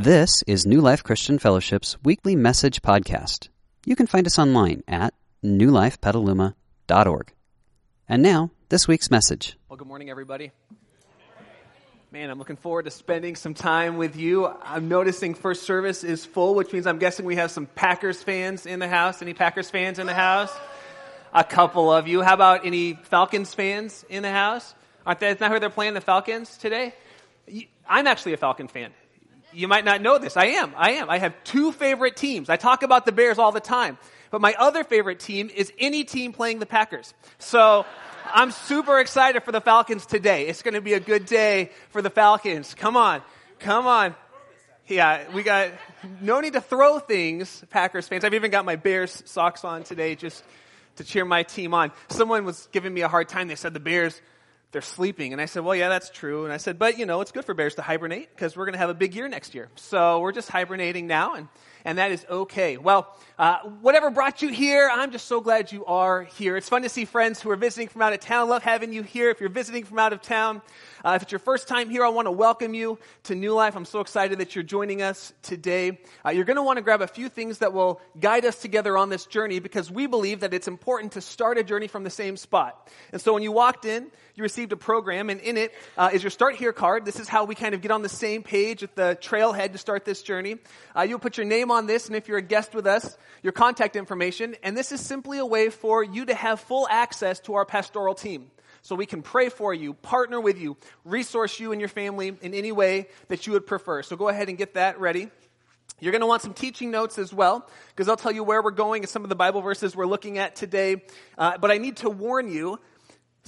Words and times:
This 0.00 0.44
is 0.46 0.64
New 0.64 0.80
Life 0.80 1.02
Christian 1.02 1.40
Fellowship's 1.40 1.96
weekly 2.04 2.36
message 2.36 2.82
podcast. 2.82 3.48
You 3.84 3.96
can 3.96 4.06
find 4.06 4.28
us 4.28 4.38
online 4.38 4.84
at 4.86 5.12
newlifepetaluma.org. 5.42 7.32
And 8.08 8.22
now, 8.22 8.52
this 8.68 8.86
week's 8.86 9.10
message. 9.10 9.58
Well, 9.68 9.76
good 9.76 9.88
morning, 9.88 10.08
everybody. 10.08 10.52
Man, 12.12 12.30
I'm 12.30 12.38
looking 12.38 12.54
forward 12.54 12.84
to 12.84 12.92
spending 12.92 13.34
some 13.34 13.54
time 13.54 13.96
with 13.96 14.14
you. 14.14 14.46
I'm 14.46 14.86
noticing 14.86 15.34
first 15.34 15.64
service 15.64 16.04
is 16.04 16.24
full, 16.24 16.54
which 16.54 16.72
means 16.72 16.86
I'm 16.86 17.00
guessing 17.00 17.26
we 17.26 17.34
have 17.34 17.50
some 17.50 17.66
Packers 17.66 18.22
fans 18.22 18.66
in 18.66 18.78
the 18.78 18.86
house. 18.86 19.20
Any 19.20 19.34
Packers 19.34 19.68
fans 19.68 19.98
in 19.98 20.06
the 20.06 20.14
house? 20.14 20.56
A 21.32 21.42
couple 21.42 21.92
of 21.92 22.06
you. 22.06 22.22
How 22.22 22.34
about 22.34 22.64
any 22.64 22.94
Falcons 22.94 23.52
fans 23.52 24.04
in 24.08 24.22
the 24.22 24.30
house? 24.30 24.76
Aren't 25.04 25.18
they, 25.18 25.26
isn't 25.26 25.40
that 25.40 25.50
who 25.50 25.58
they're 25.58 25.70
playing 25.70 25.94
the 25.94 26.00
Falcons 26.00 26.56
today? 26.56 26.94
I'm 27.88 28.06
actually 28.06 28.34
a 28.34 28.36
Falcon 28.36 28.68
fan. 28.68 28.92
You 29.52 29.68
might 29.68 29.84
not 29.84 30.02
know 30.02 30.18
this. 30.18 30.36
I 30.36 30.46
am. 30.46 30.74
I 30.76 30.92
am. 30.92 31.08
I 31.08 31.18
have 31.18 31.34
two 31.44 31.72
favorite 31.72 32.16
teams. 32.16 32.48
I 32.48 32.56
talk 32.56 32.82
about 32.82 33.06
the 33.06 33.12
Bears 33.12 33.38
all 33.38 33.52
the 33.52 33.60
time. 33.60 33.98
But 34.30 34.40
my 34.40 34.54
other 34.58 34.84
favorite 34.84 35.20
team 35.20 35.50
is 35.54 35.72
any 35.78 36.04
team 36.04 36.32
playing 36.32 36.58
the 36.58 36.66
Packers. 36.66 37.14
So 37.38 37.86
I'm 38.26 38.50
super 38.50 38.98
excited 38.98 39.42
for 39.42 39.52
the 39.52 39.60
Falcons 39.60 40.04
today. 40.04 40.48
It's 40.48 40.62
going 40.62 40.74
to 40.74 40.82
be 40.82 40.92
a 40.92 41.00
good 41.00 41.24
day 41.24 41.70
for 41.90 42.02
the 42.02 42.10
Falcons. 42.10 42.74
Come 42.74 42.96
on. 42.96 43.22
Come 43.58 43.86
on. 43.86 44.14
Yeah, 44.86 45.30
we 45.32 45.42
got 45.42 45.70
no 46.22 46.40
need 46.40 46.54
to 46.54 46.62
throw 46.62 46.98
things, 46.98 47.62
Packers 47.68 48.08
fans. 48.08 48.24
I've 48.24 48.32
even 48.32 48.50
got 48.50 48.64
my 48.64 48.76
Bears 48.76 49.22
socks 49.26 49.62
on 49.62 49.82
today 49.82 50.14
just 50.14 50.42
to 50.96 51.04
cheer 51.04 51.26
my 51.26 51.42
team 51.42 51.74
on. 51.74 51.92
Someone 52.08 52.44
was 52.44 52.68
giving 52.72 52.94
me 52.94 53.02
a 53.02 53.08
hard 53.08 53.28
time. 53.28 53.48
They 53.48 53.54
said 53.54 53.74
the 53.74 53.80
Bears 53.80 54.20
they're 54.72 54.82
sleeping. 54.82 55.32
And 55.32 55.40
I 55.40 55.46
said, 55.46 55.64
well, 55.64 55.74
yeah, 55.74 55.88
that's 55.88 56.10
true. 56.10 56.44
And 56.44 56.52
I 56.52 56.58
said, 56.58 56.78
but 56.78 56.98
you 56.98 57.06
know, 57.06 57.20
it's 57.20 57.32
good 57.32 57.44
for 57.44 57.54
bears 57.54 57.76
to 57.76 57.82
hibernate 57.82 58.28
because 58.34 58.56
we're 58.56 58.66
going 58.66 58.74
to 58.74 58.78
have 58.78 58.90
a 58.90 58.94
big 58.94 59.14
year 59.14 59.28
next 59.28 59.54
year. 59.54 59.68
So 59.76 60.20
we're 60.20 60.32
just 60.32 60.48
hibernating 60.48 61.06
now 61.06 61.34
and, 61.34 61.48
and 61.88 61.96
that 61.96 62.12
is 62.12 62.26
okay. 62.28 62.76
Well, 62.76 63.16
uh, 63.38 63.60
whatever 63.80 64.10
brought 64.10 64.42
you 64.42 64.50
here, 64.50 64.90
I'm 64.92 65.10
just 65.10 65.24
so 65.24 65.40
glad 65.40 65.72
you 65.72 65.86
are 65.86 66.24
here. 66.24 66.54
It's 66.58 66.68
fun 66.68 66.82
to 66.82 66.90
see 66.90 67.06
friends 67.06 67.40
who 67.40 67.48
are 67.50 67.56
visiting 67.56 67.88
from 67.88 68.02
out 68.02 68.12
of 68.12 68.20
town. 68.20 68.50
Love 68.50 68.62
having 68.62 68.92
you 68.92 69.02
here. 69.02 69.30
If 69.30 69.40
you're 69.40 69.48
visiting 69.48 69.84
from 69.84 69.98
out 69.98 70.12
of 70.12 70.20
town, 70.20 70.60
uh, 71.02 71.12
if 71.16 71.22
it's 71.22 71.32
your 71.32 71.38
first 71.38 71.66
time 71.66 71.88
here, 71.88 72.04
I 72.04 72.10
want 72.10 72.26
to 72.26 72.30
welcome 72.30 72.74
you 72.74 72.98
to 73.22 73.34
New 73.34 73.54
Life. 73.54 73.74
I'm 73.74 73.86
so 73.86 74.00
excited 74.00 74.40
that 74.40 74.54
you're 74.54 74.64
joining 74.64 75.00
us 75.00 75.32
today. 75.40 75.98
Uh, 76.26 76.28
you're 76.30 76.44
going 76.44 76.56
to 76.56 76.62
want 76.62 76.76
to 76.76 76.82
grab 76.82 77.00
a 77.00 77.06
few 77.06 77.30
things 77.30 77.60
that 77.60 77.72
will 77.72 78.02
guide 78.20 78.44
us 78.44 78.60
together 78.60 78.98
on 78.98 79.08
this 79.08 79.24
journey 79.24 79.58
because 79.58 79.90
we 79.90 80.06
believe 80.06 80.40
that 80.40 80.52
it's 80.52 80.68
important 80.68 81.12
to 81.12 81.22
start 81.22 81.56
a 81.56 81.64
journey 81.64 81.86
from 81.86 82.04
the 82.04 82.10
same 82.10 82.36
spot. 82.36 82.90
And 83.12 83.20
so 83.20 83.32
when 83.32 83.42
you 83.42 83.52
walked 83.52 83.86
in, 83.86 84.10
you 84.34 84.42
received 84.42 84.72
a 84.72 84.76
program, 84.76 85.30
and 85.30 85.40
in 85.40 85.56
it 85.56 85.72
uh, 85.96 86.10
is 86.12 86.22
your 86.22 86.30
Start 86.30 86.54
Here 86.54 86.72
card. 86.72 87.04
This 87.04 87.18
is 87.18 87.28
how 87.28 87.44
we 87.44 87.54
kind 87.54 87.74
of 87.74 87.80
get 87.80 87.90
on 87.90 88.02
the 88.02 88.08
same 88.08 88.42
page 88.42 88.82
at 88.82 88.94
the 88.94 89.18
trailhead 89.20 89.72
to 89.72 89.78
start 89.78 90.04
this 90.04 90.22
journey. 90.22 90.58
Uh, 90.94 91.02
you'll 91.02 91.18
put 91.18 91.36
your 91.36 91.46
name 91.46 91.70
on 91.70 91.77
this, 91.86 92.06
and 92.06 92.16
if 92.16 92.28
you're 92.28 92.38
a 92.38 92.42
guest 92.42 92.74
with 92.74 92.86
us, 92.86 93.16
your 93.42 93.52
contact 93.52 93.96
information. 93.96 94.56
And 94.62 94.76
this 94.76 94.92
is 94.92 95.00
simply 95.00 95.38
a 95.38 95.46
way 95.46 95.70
for 95.70 96.02
you 96.02 96.24
to 96.26 96.34
have 96.34 96.60
full 96.60 96.86
access 96.90 97.40
to 97.40 97.54
our 97.54 97.64
pastoral 97.64 98.14
team 98.14 98.50
so 98.82 98.94
we 98.94 99.06
can 99.06 99.22
pray 99.22 99.48
for 99.48 99.74
you, 99.74 99.94
partner 99.94 100.40
with 100.40 100.58
you, 100.58 100.76
resource 101.04 101.60
you 101.60 101.72
and 101.72 101.80
your 101.80 101.88
family 101.88 102.36
in 102.40 102.54
any 102.54 102.72
way 102.72 103.08
that 103.28 103.46
you 103.46 103.52
would 103.52 103.66
prefer. 103.66 104.02
So 104.02 104.16
go 104.16 104.28
ahead 104.28 104.48
and 104.48 104.56
get 104.56 104.74
that 104.74 104.98
ready. 105.00 105.30
You're 106.00 106.12
going 106.12 106.20
to 106.20 106.26
want 106.26 106.42
some 106.42 106.54
teaching 106.54 106.92
notes 106.92 107.18
as 107.18 107.32
well, 107.32 107.68
because 107.88 108.08
I'll 108.08 108.16
tell 108.16 108.30
you 108.30 108.44
where 108.44 108.62
we're 108.62 108.70
going 108.70 109.02
and 109.02 109.10
some 109.10 109.24
of 109.24 109.28
the 109.28 109.34
Bible 109.34 109.62
verses 109.62 109.96
we're 109.96 110.06
looking 110.06 110.38
at 110.38 110.54
today. 110.54 111.02
Uh, 111.36 111.58
but 111.58 111.72
I 111.72 111.78
need 111.78 111.96
to 111.98 112.10
warn 112.10 112.48
you 112.48 112.78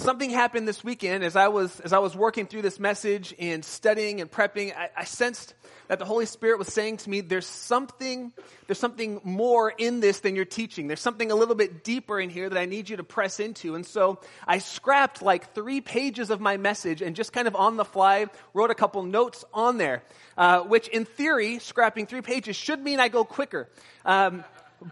something 0.00 0.30
happened 0.30 0.66
this 0.66 0.82
weekend 0.82 1.22
as 1.22 1.36
I 1.36 1.48
was 1.48 1.78
as 1.80 1.92
I 1.92 1.98
was 1.98 2.16
working 2.16 2.46
through 2.46 2.62
this 2.62 2.80
message 2.80 3.34
and 3.38 3.64
studying 3.64 4.20
and 4.20 4.30
prepping. 4.30 4.74
I, 4.74 4.90
I, 4.96 5.04
sensed 5.04 5.54
that 5.88 5.98
the 5.98 6.04
Holy 6.04 6.26
Spirit 6.26 6.58
was 6.58 6.68
saying 6.68 6.98
to 6.98 7.10
me, 7.10 7.20
"There's 7.20 7.46
something, 7.46 8.32
there's 8.66 8.78
something 8.78 9.20
more 9.24 9.72
in 9.76 10.00
this 10.00 10.20
than 10.20 10.34
you're 10.34 10.44
teaching. 10.44 10.86
There's 10.86 11.00
something 11.00 11.30
a 11.30 11.34
little 11.34 11.54
bit 11.54 11.84
deeper 11.84 12.18
in 12.18 12.30
here 12.30 12.48
that 12.48 12.58
I 12.58 12.64
need 12.64 12.88
you 12.88 12.96
to 12.96 13.04
press 13.04 13.40
into." 13.40 13.74
And 13.74 13.84
so 13.86 14.18
I 14.46 14.58
scrapped 14.58 15.22
like 15.22 15.54
three 15.54 15.80
pages 15.80 16.30
of 16.30 16.40
my 16.40 16.56
message 16.56 17.02
and 17.02 17.14
just 17.14 17.32
kind 17.32 17.46
of 17.46 17.54
on 17.54 17.76
the 17.76 17.84
fly 17.84 18.26
wrote 18.54 18.70
a 18.70 18.74
couple 18.74 19.02
notes 19.02 19.44
on 19.52 19.76
there, 19.76 20.02
uh, 20.38 20.60
which 20.60 20.88
in 20.88 21.04
theory, 21.04 21.58
scrapping 21.58 22.06
three 22.06 22.22
pages 22.22 22.56
should 22.56 22.82
mean 22.82 23.00
I 23.00 23.08
go 23.08 23.24
quicker. 23.24 23.68
Um, 24.04 24.44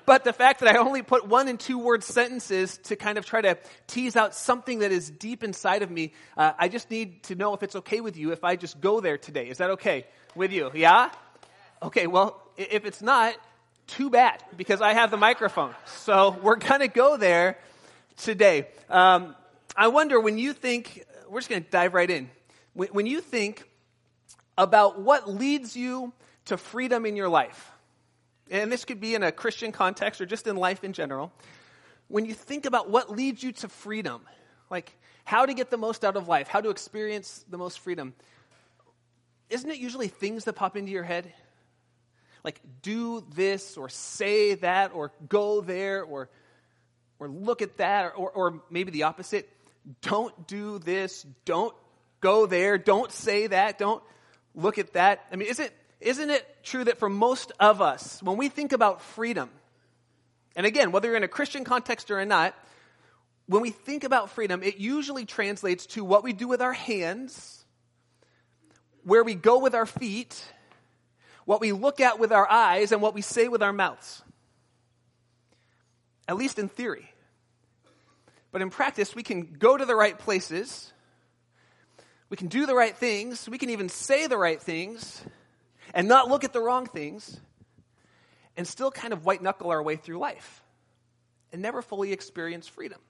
but 0.04 0.25
the 0.25 0.32
fact 0.32 0.60
that 0.60 0.75
I 0.75 0.78
only 0.78 1.03
put 1.03 1.26
one 1.26 1.49
and 1.49 1.59
two 1.59 1.78
word 1.78 2.04
sentences 2.04 2.78
to 2.84 2.97
kind 2.97 3.16
of 3.16 3.25
try 3.25 3.41
to 3.41 3.59
tease 3.87 4.16
out 4.16 4.34
something 4.34 4.81
that 4.81 4.93
is 4.93 5.10
deep 5.10 5.43
inside 5.43 5.82
of 5.82 5.91
me, 5.91 6.12
uh, 6.37 6.53
I 6.59 6.69
just 6.69 6.91
need 6.91 7.22
to 7.25 7.34
know 7.34 7.54
if 7.54 7.62
it's 7.62 7.76
okay 7.76 8.00
with 8.00 8.16
you 8.16 8.32
if 8.32 8.44
I 8.44 8.56
just 8.56 8.81
go 8.81 9.00
there 9.00 9.16
today. 9.16 9.48
Is 9.48 9.59
that 9.59 9.71
okay 9.71 10.06
with 10.34 10.53
you? 10.53 10.71
Yeah? 10.75 11.10
Okay, 11.82 12.06
well, 12.06 12.43
if 12.56 12.84
it's 12.84 13.00
not, 13.00 13.34
too 13.87 14.10
bad 14.10 14.44
because 14.56 14.81
I 14.81 14.93
have 14.93 15.10
the 15.10 15.16
microphone. 15.16 15.75
So 15.87 16.37
we're 16.43 16.56
going 16.56 16.81
to 16.81 16.88
go 16.88 17.16
there 17.16 17.59
today. 18.19 18.69
Um, 18.88 19.34
I 19.75 19.88
wonder 19.88 20.21
when 20.21 20.38
you 20.38 20.53
think, 20.53 21.04
we're 21.28 21.41
just 21.41 21.48
going 21.48 21.65
to 21.65 21.71
dive 21.71 21.94
right 21.94 22.10
in. 22.10 22.31
When, 22.75 22.88
when 22.88 23.06
you 23.06 23.21
think 23.21 23.65
about 24.56 25.00
what 25.00 25.28
leads 25.28 25.77
you 25.77 26.12
to 26.47 26.56
freedom 26.56 27.06
in 27.06 27.16
your 27.16 27.28
life, 27.28 27.72
and 28.50 28.72
this 28.72 28.84
could 28.84 29.00
be 29.00 29.14
in 29.14 29.22
a 29.22 29.32
Christian 29.32 29.72
context 29.72 30.20
or 30.20 30.26
just 30.26 30.47
in 30.47 30.56
life 30.56 30.84
in 30.84 30.92
general, 30.92 31.32
when 32.09 32.25
you 32.25 32.34
think 32.34 32.66
about 32.66 32.91
what 32.91 33.10
leads 33.10 33.42
you 33.42 33.53
to 33.53 33.69
freedom, 33.69 34.22
like 34.70 34.92
how 35.25 35.47
to 35.47 35.54
get 35.54 35.70
the 35.70 35.76
most 35.76 36.04
out 36.04 36.16
of 36.16 36.28
life, 36.28 36.48
how 36.48 36.60
to 36.60 36.70
experience 36.70 37.44
the 37.50 37.59
most 37.59 37.81
freedom, 37.81 38.14
isn't 39.50 39.70
it 39.70 39.78
usually 39.78 40.09
things 40.09 40.44
that 40.44 40.54
pop 40.54 40.76
into 40.76 40.91
your 40.91 41.03
head? 41.03 41.32
Like 42.44 42.60
do 42.82 43.25
this 43.34 43.76
or 43.76 43.88
say 43.88 44.54
that 44.54 44.92
or 44.94 45.12
go 45.28 45.60
there 45.60 46.03
or, 46.03 46.28
or 47.19 47.28
look 47.28 47.62
at 47.62 47.76
that 47.78 48.12
or, 48.16 48.30
or, 48.30 48.62
maybe 48.70 48.91
the 48.91 49.04
opposite. 49.04 49.48
Don't 50.03 50.47
do 50.47 50.78
this, 50.78 51.26
don't 51.44 51.75
go 52.20 52.47
there, 52.47 52.78
don't 52.78 53.10
say 53.10 53.48
that, 53.48 53.78
don't 53.78 54.03
look 54.54 54.78
at 54.78 54.92
that. 54.94 55.25
I 55.32 55.36
mean, 55.36 55.48
is 55.48 55.59
it 55.59 55.72
isn't 56.00 56.31
it 56.31 56.47
true 56.62 56.84
that 56.84 56.98
for 56.98 57.09
most 57.09 57.53
of 57.59 57.82
us, 57.82 58.22
when 58.22 58.36
we 58.36 58.48
think 58.48 58.72
about 58.72 59.03
freedom, 59.03 59.50
and 60.54 60.64
again, 60.64 60.92
whether 60.92 61.09
you're 61.09 61.16
in 61.16 61.25
a 61.25 61.28
Christian 61.28 61.64
context 61.64 62.10
or 62.10 62.25
not, 62.25 62.54
when 63.47 63.62
we 63.62 63.70
think 63.70 64.04
about 64.04 64.31
freedom, 64.31 64.62
it 64.62 64.78
usually 64.78 65.25
translates 65.25 65.86
to 65.86 66.04
what 66.04 66.22
we 66.22 66.32
do 66.32 66.47
with 66.47 66.60
our 66.60 66.72
hands, 66.72 67.64
where 69.03 69.25
we 69.25 69.34
go 69.34 69.59
with 69.59 69.75
our 69.75 69.86
feet, 69.86 70.42
what 71.44 71.60
we 71.60 71.72
look 71.72 72.00
at 72.00 72.19
with 72.19 72.30
our 72.30 72.48
eyes, 72.48 72.92
and 72.92 73.00
what 73.00 73.15
we 73.15 73.22
say 73.22 73.48
with 73.48 73.62
our 73.62 73.72
mouths. 73.72 74.22
At 76.28 76.36
least 76.36 76.59
in 76.59 76.69
theory. 76.69 77.10
But 78.53 78.62
in 78.62 78.70
practice, 78.70 79.15
we 79.15 79.22
can 79.22 79.54
go 79.59 79.76
to 79.76 79.84
the 79.84 79.97
right 79.97 80.19
places, 80.19 80.92
we 82.30 82.36
can 82.36 82.48
do 82.48 82.66
the 82.66 82.75
right 82.75 82.94
things, 82.94 83.48
we 83.48 83.59
can 83.59 83.70
even 83.70 83.88
say 83.88 84.26
the 84.26 84.36
right 84.36 84.60
things 84.60 85.25
and 85.94 86.09
not 86.09 86.28
look 86.28 86.44
at 86.44 86.53
the 86.53 86.60
wrong 86.60 86.87
things 86.87 87.38
and 88.56 88.66
still 88.66 88.91
kind 88.91 89.12
of 89.12 89.25
white 89.25 89.43
knuckle 89.43 89.71
our 89.71 89.82
way 89.82 89.97
through 89.97 90.19
life 90.19 90.62
and 91.53 91.62
never 91.62 91.82
fully 91.82 92.12
experience 92.12 92.66
freedom. 92.66 93.00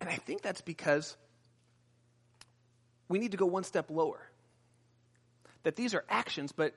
And 0.00 0.10
I 0.10 0.16
think 0.16 0.42
that's 0.42 0.60
because 0.60 1.16
we 3.08 3.18
need 3.18 3.32
to 3.32 3.36
go 3.36 3.46
one 3.46 3.64
step 3.64 3.90
lower. 3.90 4.20
That 5.62 5.76
these 5.76 5.94
are 5.94 6.04
actions, 6.08 6.52
but 6.52 6.74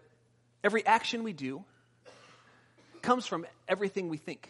every 0.64 0.86
action 0.86 1.24
we 1.24 1.34
do 1.34 1.64
comes 3.02 3.26
from 3.26 3.46
everything 3.68 4.10
we 4.10 4.18
think. 4.18 4.50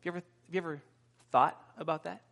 Have 0.00 0.04
you 0.04 0.10
ever, 0.10 0.16
have 0.46 0.54
you 0.54 0.58
ever 0.58 0.82
thought 1.30 1.60
about 1.78 2.04
that? 2.04 2.22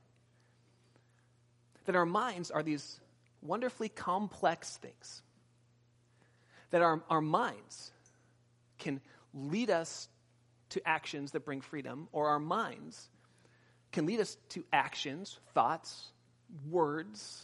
That 1.86 1.96
our 1.96 2.06
minds 2.06 2.50
are 2.50 2.62
these 2.62 3.00
wonderfully 3.42 3.88
complex 3.88 4.76
things 4.76 5.22
that 6.70 6.82
our, 6.82 7.02
our 7.08 7.20
minds 7.20 7.92
can 8.78 9.00
lead 9.34 9.70
us 9.70 10.08
to 10.70 10.86
actions 10.86 11.32
that 11.32 11.44
bring 11.44 11.60
freedom, 11.60 12.08
or 12.12 12.28
our 12.28 12.40
minds 12.40 13.08
can 13.92 14.04
lead 14.06 14.20
us 14.20 14.36
to 14.50 14.64
actions, 14.72 15.38
thoughts, 15.54 16.10
words, 16.68 17.42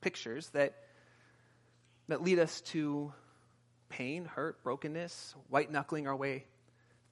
pictures 0.00 0.48
that, 0.50 0.74
that 2.08 2.22
lead 2.22 2.38
us 2.38 2.60
to 2.60 3.12
pain, 3.88 4.24
hurt, 4.24 4.62
brokenness, 4.62 5.34
white 5.48 5.72
knuckling 5.72 6.06
our 6.06 6.14
way 6.14 6.44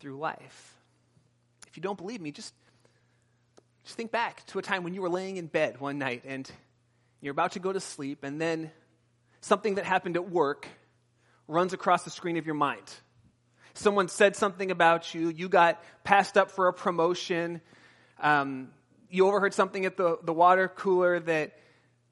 through 0.01 0.19
life. 0.19 0.75
If 1.67 1.77
you 1.77 1.83
don't 1.83 1.99
believe 1.99 2.21
me, 2.21 2.31
just, 2.31 2.55
just 3.85 3.97
think 3.97 4.11
back 4.11 4.47
to 4.49 4.59
a 4.59 4.63
time 4.63 4.85
when 4.85 4.95
you 4.95 5.03
were 5.03 5.09
laying 5.09 5.39
in 5.39 5.47
bed 5.47 5.81
one 5.81 5.99
night 5.99 6.23
and 6.27 6.49
you're 7.21 7.33
about 7.33 7.53
to 7.53 7.59
go 7.59 7.73
to 7.73 7.81
sleep, 7.81 8.23
and 8.23 8.41
then 8.41 8.71
something 9.41 9.75
that 9.75 9.85
happened 9.85 10.17
at 10.17 10.31
work 10.31 10.69
runs 11.49 11.73
across 11.73 12.05
the 12.05 12.11
screen 12.11 12.37
of 12.37 12.47
your 12.47 12.55
mind. 12.55 12.85
Someone 13.75 14.09
said 14.09 14.37
something 14.37 14.71
about 14.71 15.15
you, 15.15 15.31
you 15.31 15.49
got 15.49 15.83
passed 16.05 16.37
up 16.37 16.51
for 16.51 16.69
a 16.69 16.73
promotion, 16.73 17.61
um, 18.21 18.69
you 19.11 19.27
overheard 19.27 19.55
something 19.55 19.87
at 19.87 19.97
the, 19.97 20.19
the 20.23 20.33
water 20.33 20.69
cooler 20.69 21.19
that 21.21 21.55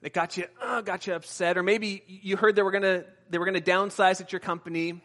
that 0.03 0.13
got 0.13 0.37
you, 0.37 0.45
uh, 0.63 0.83
got 0.83 1.07
you 1.07 1.15
upset, 1.15 1.57
or 1.57 1.63
maybe 1.63 2.03
you 2.07 2.37
heard 2.37 2.55
they 2.55 2.63
were 2.63 2.71
were 2.71 3.45
gonna 3.45 3.61
downsize 3.61 4.21
at 4.21 4.33
your 4.33 4.41
company. 4.41 5.01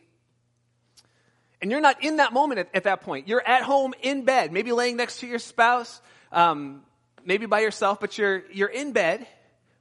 And 1.62 1.72
you're 1.72 1.82
not 1.82 2.04
in 2.04 2.18
that 2.18 2.34
moment 2.34 2.60
at, 2.60 2.70
at 2.74 2.84
that 2.84 3.02
point. 3.02 3.28
You're 3.28 3.46
at 3.46 3.64
home 3.64 3.94
in 4.02 4.26
bed, 4.26 4.52
maybe 4.52 4.72
laying 4.72 4.98
next 4.98 5.20
to 5.20 5.28
your 5.28 5.40
spouse, 5.40 6.02
um, 6.32 6.82
maybe 7.24 7.46
by 7.46 7.60
yourself, 7.60 8.00
but 8.00 8.18
you're, 8.18 8.44
you're 8.52 8.68
in 8.68 8.94
bed, 8.94 9.26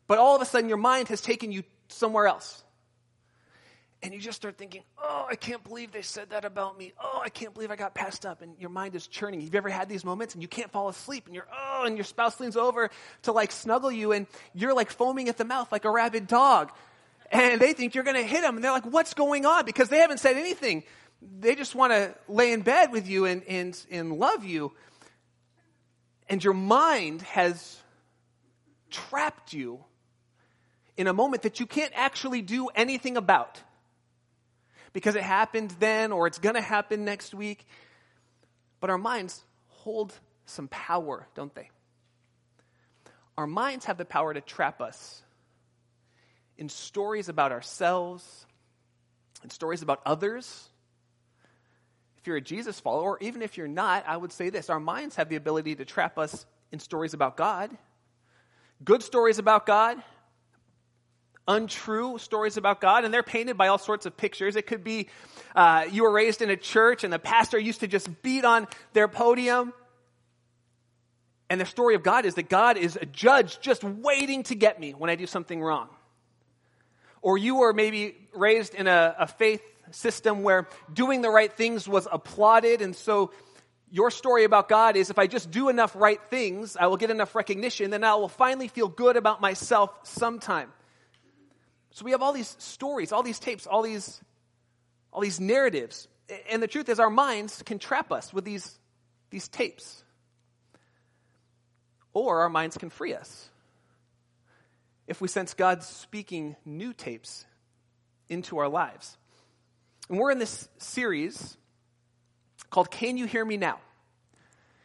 but 0.06 0.18
all 0.18 0.36
of 0.36 0.42
a 0.42 0.44
sudden 0.44 0.68
your 0.68 0.78
mind 0.78 1.08
has 1.08 1.20
taken 1.20 1.52
you 1.52 1.64
somewhere 1.88 2.26
else. 2.26 2.62
And 4.02 4.14
you 4.14 4.20
just 4.20 4.36
start 4.36 4.56
thinking, 4.56 4.82
oh, 5.02 5.26
I 5.28 5.36
can't 5.36 5.62
believe 5.62 5.92
they 5.92 6.00
said 6.00 6.30
that 6.30 6.46
about 6.46 6.78
me. 6.78 6.94
Oh, 7.02 7.20
I 7.22 7.28
can't 7.28 7.52
believe 7.52 7.70
I 7.70 7.76
got 7.76 7.94
passed 7.94 8.24
up. 8.24 8.40
And 8.40 8.54
your 8.58 8.70
mind 8.70 8.94
is 8.94 9.06
churning. 9.06 9.42
You've 9.42 9.54
ever 9.54 9.68
had 9.68 9.90
these 9.90 10.06
moments 10.06 10.32
and 10.32 10.40
you 10.40 10.48
can't 10.48 10.72
fall 10.72 10.88
asleep 10.88 11.26
and 11.26 11.34
you're, 11.34 11.46
oh, 11.52 11.84
and 11.84 11.98
your 11.98 12.04
spouse 12.04 12.40
leans 12.40 12.56
over 12.56 12.90
to 13.22 13.32
like 13.32 13.52
snuggle 13.52 13.92
you 13.92 14.12
and 14.12 14.26
you're 14.54 14.72
like 14.72 14.90
foaming 14.90 15.28
at 15.28 15.36
the 15.36 15.44
mouth 15.44 15.70
like 15.70 15.84
a 15.84 15.90
rabid 15.90 16.26
dog. 16.26 16.72
And 17.30 17.60
they 17.60 17.74
think 17.74 17.94
you're 17.94 18.04
going 18.04 18.16
to 18.16 18.22
hit 18.22 18.40
them. 18.40 18.56
And 18.56 18.64
they're 18.64 18.72
like, 18.72 18.86
what's 18.86 19.12
going 19.12 19.44
on? 19.44 19.66
Because 19.66 19.90
they 19.90 19.98
haven't 19.98 20.18
said 20.18 20.36
anything. 20.36 20.82
They 21.38 21.54
just 21.54 21.74
want 21.74 21.92
to 21.92 22.14
lay 22.26 22.52
in 22.52 22.62
bed 22.62 22.92
with 22.92 23.06
you 23.06 23.26
and, 23.26 23.42
and, 23.44 23.86
and 23.90 24.14
love 24.14 24.44
you. 24.44 24.72
And 26.26 26.42
your 26.42 26.54
mind 26.54 27.20
has 27.22 27.76
trapped 28.88 29.52
you 29.52 29.84
in 30.96 31.06
a 31.06 31.12
moment 31.12 31.42
that 31.42 31.60
you 31.60 31.66
can't 31.66 31.92
actually 31.94 32.40
do 32.40 32.68
anything 32.68 33.18
about 33.18 33.60
because 34.92 35.16
it 35.16 35.22
happened 35.22 35.74
then 35.78 36.12
or 36.12 36.26
it's 36.26 36.38
going 36.38 36.54
to 36.54 36.60
happen 36.60 37.04
next 37.04 37.34
week. 37.34 37.66
But 38.80 38.90
our 38.90 38.98
minds 38.98 39.42
hold 39.68 40.12
some 40.46 40.68
power, 40.68 41.26
don't 41.34 41.54
they? 41.54 41.70
Our 43.38 43.46
minds 43.46 43.86
have 43.86 43.98
the 43.98 44.04
power 44.04 44.34
to 44.34 44.40
trap 44.40 44.80
us 44.80 45.22
in 46.58 46.68
stories 46.68 47.28
about 47.28 47.52
ourselves, 47.52 48.46
in 49.42 49.50
stories 49.50 49.82
about 49.82 50.02
others. 50.04 50.68
If 52.18 52.26
you're 52.26 52.36
a 52.36 52.42
Jesus 52.42 52.78
follower, 52.78 53.12
or 53.12 53.18
even 53.22 53.40
if 53.40 53.56
you're 53.56 53.66
not, 53.66 54.04
I 54.06 54.16
would 54.16 54.32
say 54.32 54.50
this 54.50 54.68
our 54.68 54.80
minds 54.80 55.16
have 55.16 55.30
the 55.30 55.36
ability 55.36 55.76
to 55.76 55.86
trap 55.86 56.18
us 56.18 56.44
in 56.70 56.78
stories 56.78 57.14
about 57.14 57.36
God, 57.36 57.70
good 58.84 59.02
stories 59.02 59.38
about 59.38 59.64
God, 59.64 59.96
untrue 61.50 62.16
stories 62.18 62.56
about 62.56 62.80
God, 62.80 63.04
and 63.04 63.12
they're 63.12 63.22
painted 63.22 63.56
by 63.56 63.68
all 63.68 63.78
sorts 63.78 64.06
of 64.06 64.16
pictures. 64.16 64.54
It 64.54 64.66
could 64.66 64.84
be 64.84 65.08
uh, 65.54 65.86
you 65.90 66.04
were 66.04 66.12
raised 66.12 66.42
in 66.42 66.50
a 66.50 66.56
church 66.56 67.02
and 67.02 67.12
the 67.12 67.18
pastor 67.18 67.58
used 67.58 67.80
to 67.80 67.88
just 67.88 68.22
beat 68.22 68.44
on 68.44 68.68
their 68.92 69.08
podium. 69.08 69.72
And 71.50 71.60
the 71.60 71.66
story 71.66 71.96
of 71.96 72.04
God 72.04 72.24
is 72.24 72.36
that 72.36 72.48
God 72.48 72.76
is 72.76 72.96
a 73.00 73.04
judge 73.04 73.60
just 73.60 73.82
waiting 73.82 74.44
to 74.44 74.54
get 74.54 74.78
me 74.78 74.92
when 74.92 75.10
I 75.10 75.16
do 75.16 75.26
something 75.26 75.60
wrong. 75.60 75.88
Or 77.20 77.36
you 77.36 77.56
were 77.56 77.72
maybe 77.72 78.16
raised 78.32 78.74
in 78.74 78.86
a, 78.86 79.16
a 79.18 79.26
faith 79.26 79.62
system 79.90 80.44
where 80.44 80.68
doing 80.92 81.20
the 81.20 81.30
right 81.30 81.52
things 81.52 81.88
was 81.88 82.06
applauded, 82.10 82.80
and 82.80 82.94
so 82.94 83.32
your 83.90 84.12
story 84.12 84.44
about 84.44 84.68
God 84.68 84.94
is 84.94 85.10
if 85.10 85.18
I 85.18 85.26
just 85.26 85.50
do 85.50 85.68
enough 85.68 85.96
right 85.96 86.20
things, 86.30 86.76
I 86.76 86.86
will 86.86 86.96
get 86.96 87.10
enough 87.10 87.34
recognition, 87.34 87.90
then 87.90 88.04
I 88.04 88.14
will 88.14 88.28
finally 88.28 88.68
feel 88.68 88.86
good 88.86 89.16
about 89.16 89.40
myself 89.40 89.90
sometime. 90.04 90.72
So 91.92 92.04
we 92.04 92.12
have 92.12 92.22
all 92.22 92.32
these 92.32 92.56
stories, 92.58 93.12
all 93.12 93.22
these 93.22 93.38
tapes, 93.38 93.66
all 93.66 93.82
these, 93.82 94.20
all 95.12 95.20
these 95.20 95.40
narratives. 95.40 96.08
And 96.50 96.62
the 96.62 96.68
truth 96.68 96.88
is, 96.88 97.00
our 97.00 97.10
minds 97.10 97.62
can 97.62 97.78
trap 97.78 98.12
us 98.12 98.32
with 98.32 98.44
these, 98.44 98.78
these 99.30 99.48
tapes. 99.48 100.04
Or 102.12 102.40
our 102.40 102.48
minds 102.48 102.76
can 102.76 102.90
free 102.90 103.14
us. 103.14 103.48
If 105.06 105.20
we 105.20 105.28
sense 105.28 105.54
God 105.54 105.82
speaking 105.82 106.54
new 106.64 106.92
tapes 106.92 107.44
into 108.28 108.58
our 108.58 108.68
lives. 108.68 109.16
And 110.08 110.18
we're 110.18 110.30
in 110.30 110.38
this 110.38 110.68
series 110.78 111.56
called 112.70 112.90
Can 112.90 113.16
You 113.16 113.26
Hear 113.26 113.44
Me 113.44 113.56
Now? 113.56 113.78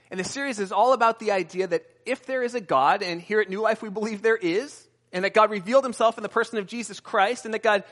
And 0.10 0.20
the 0.20 0.24
series 0.24 0.60
is 0.60 0.72
all 0.72 0.94
about 0.94 1.20
the 1.20 1.32
idea 1.32 1.68
that 1.68 1.86
if 2.06 2.26
there 2.26 2.44
is 2.44 2.56
a 2.56 2.62
God, 2.62 3.02
and 3.02 3.22
here 3.22 3.42
at 3.42 3.50
New 3.50 3.62
Life 3.62 3.82
we 3.82 3.90
believe 3.90 4.22
there 4.22 4.38
is, 4.38 4.85
and 5.16 5.24
that 5.24 5.34
God 5.34 5.50
revealed 5.50 5.86
himself 5.86 6.18
in 6.18 6.24
the 6.24 6.30
person 6.30 6.60
of 6.60 6.68
Jesus 6.68 7.00
Christ, 7.00 7.46
and 7.46 7.54
that 7.54 7.64
God, 7.64 7.86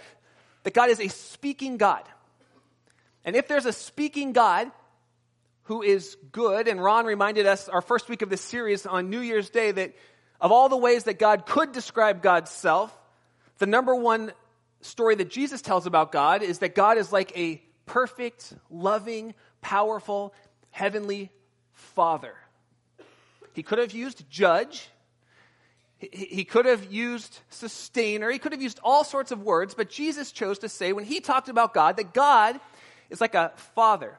that 0.63 0.73
God 0.73 0.89
is 0.89 0.99
a 0.99 1.07
speaking 1.07 1.77
God. 1.77 2.03
And 3.23 3.37
if 3.37 3.47
there's 3.47 3.65
a 3.65 3.71
speaking 3.71 4.33
God 4.33 4.69
who 5.63 5.81
is 5.81 6.17
good, 6.33 6.67
and 6.67 6.83
Ron 6.83 7.05
reminded 7.05 7.45
us 7.45 7.69
our 7.69 7.81
first 7.81 8.09
week 8.09 8.23
of 8.23 8.29
this 8.29 8.41
series 8.41 8.85
on 8.85 9.09
New 9.09 9.21
Year's 9.21 9.49
Day 9.49 9.71
that 9.71 9.93
of 10.41 10.51
all 10.51 10.67
the 10.67 10.75
ways 10.75 11.05
that 11.05 11.17
God 11.17 11.45
could 11.45 11.71
describe 11.71 12.21
God's 12.21 12.51
self, 12.51 12.93
the 13.57 13.67
number 13.67 13.95
one 13.95 14.33
story 14.81 15.15
that 15.15 15.29
Jesus 15.29 15.61
tells 15.61 15.85
about 15.85 16.11
God 16.11 16.43
is 16.43 16.59
that 16.59 16.75
God 16.75 16.97
is 16.97 17.13
like 17.13 17.37
a 17.37 17.63
perfect, 17.85 18.53
loving, 18.69 19.33
powerful, 19.61 20.33
heavenly 20.71 21.31
Father. 21.71 22.33
He 23.53 23.63
could 23.63 23.79
have 23.79 23.93
used 23.93 24.29
judge, 24.29 24.89
he 26.11 26.43
could 26.43 26.65
have 26.65 26.91
used 26.91 27.39
sustainer. 27.49 28.29
He 28.29 28.39
could 28.39 28.51
have 28.51 28.61
used 28.61 28.79
all 28.83 29.03
sorts 29.03 29.31
of 29.31 29.41
words, 29.41 29.73
but 29.73 29.89
Jesus 29.89 30.31
chose 30.31 30.59
to 30.59 30.69
say 30.69 30.93
when 30.93 31.05
he 31.05 31.19
talked 31.19 31.49
about 31.49 31.73
God 31.73 31.97
that 31.97 32.13
God 32.13 32.59
is 33.09 33.21
like 33.21 33.35
a 33.35 33.51
father. 33.75 34.17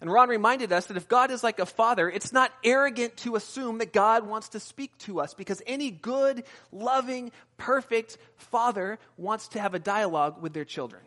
And 0.00 0.12
Ron 0.12 0.28
reminded 0.28 0.72
us 0.72 0.86
that 0.86 0.96
if 0.96 1.06
God 1.06 1.30
is 1.30 1.44
like 1.44 1.60
a 1.60 1.66
father, 1.66 2.10
it's 2.10 2.32
not 2.32 2.52
arrogant 2.64 3.16
to 3.18 3.36
assume 3.36 3.78
that 3.78 3.92
God 3.92 4.26
wants 4.26 4.48
to 4.50 4.60
speak 4.60 4.98
to 4.98 5.20
us 5.20 5.32
because 5.32 5.62
any 5.64 5.92
good, 5.92 6.42
loving, 6.72 7.30
perfect 7.56 8.18
father 8.36 8.98
wants 9.16 9.48
to 9.48 9.60
have 9.60 9.74
a 9.74 9.78
dialogue 9.78 10.42
with 10.42 10.52
their 10.54 10.64
children. 10.64 11.02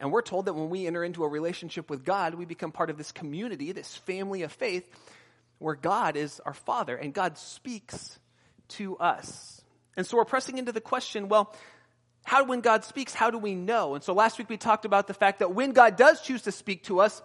And 0.00 0.10
we're 0.10 0.22
told 0.22 0.46
that 0.46 0.54
when 0.54 0.70
we 0.70 0.86
enter 0.86 1.04
into 1.04 1.22
a 1.22 1.28
relationship 1.28 1.90
with 1.90 2.02
God, 2.02 2.34
we 2.34 2.46
become 2.46 2.72
part 2.72 2.88
of 2.88 2.96
this 2.96 3.12
community, 3.12 3.72
this 3.72 3.94
family 3.94 4.42
of 4.42 4.52
faith, 4.52 4.84
where 5.58 5.74
God 5.74 6.16
is 6.16 6.40
our 6.40 6.54
father 6.54 6.96
and 6.96 7.12
God 7.12 7.36
speaks 7.36 8.18
to 8.68 8.96
us. 8.98 9.62
And 9.96 10.06
so 10.06 10.16
we're 10.16 10.24
pressing 10.24 10.58
into 10.58 10.72
the 10.72 10.80
question 10.80 11.28
well, 11.28 11.54
how, 12.24 12.44
when 12.44 12.60
God 12.60 12.84
speaks, 12.84 13.14
how 13.14 13.30
do 13.30 13.38
we 13.38 13.54
know? 13.54 13.94
And 13.94 14.02
so 14.02 14.12
last 14.12 14.38
week 14.38 14.48
we 14.48 14.56
talked 14.56 14.84
about 14.84 15.06
the 15.06 15.14
fact 15.14 15.38
that 15.38 15.54
when 15.54 15.72
God 15.72 15.96
does 15.96 16.20
choose 16.20 16.42
to 16.42 16.52
speak 16.52 16.82
to 16.84 17.00
us, 17.00 17.22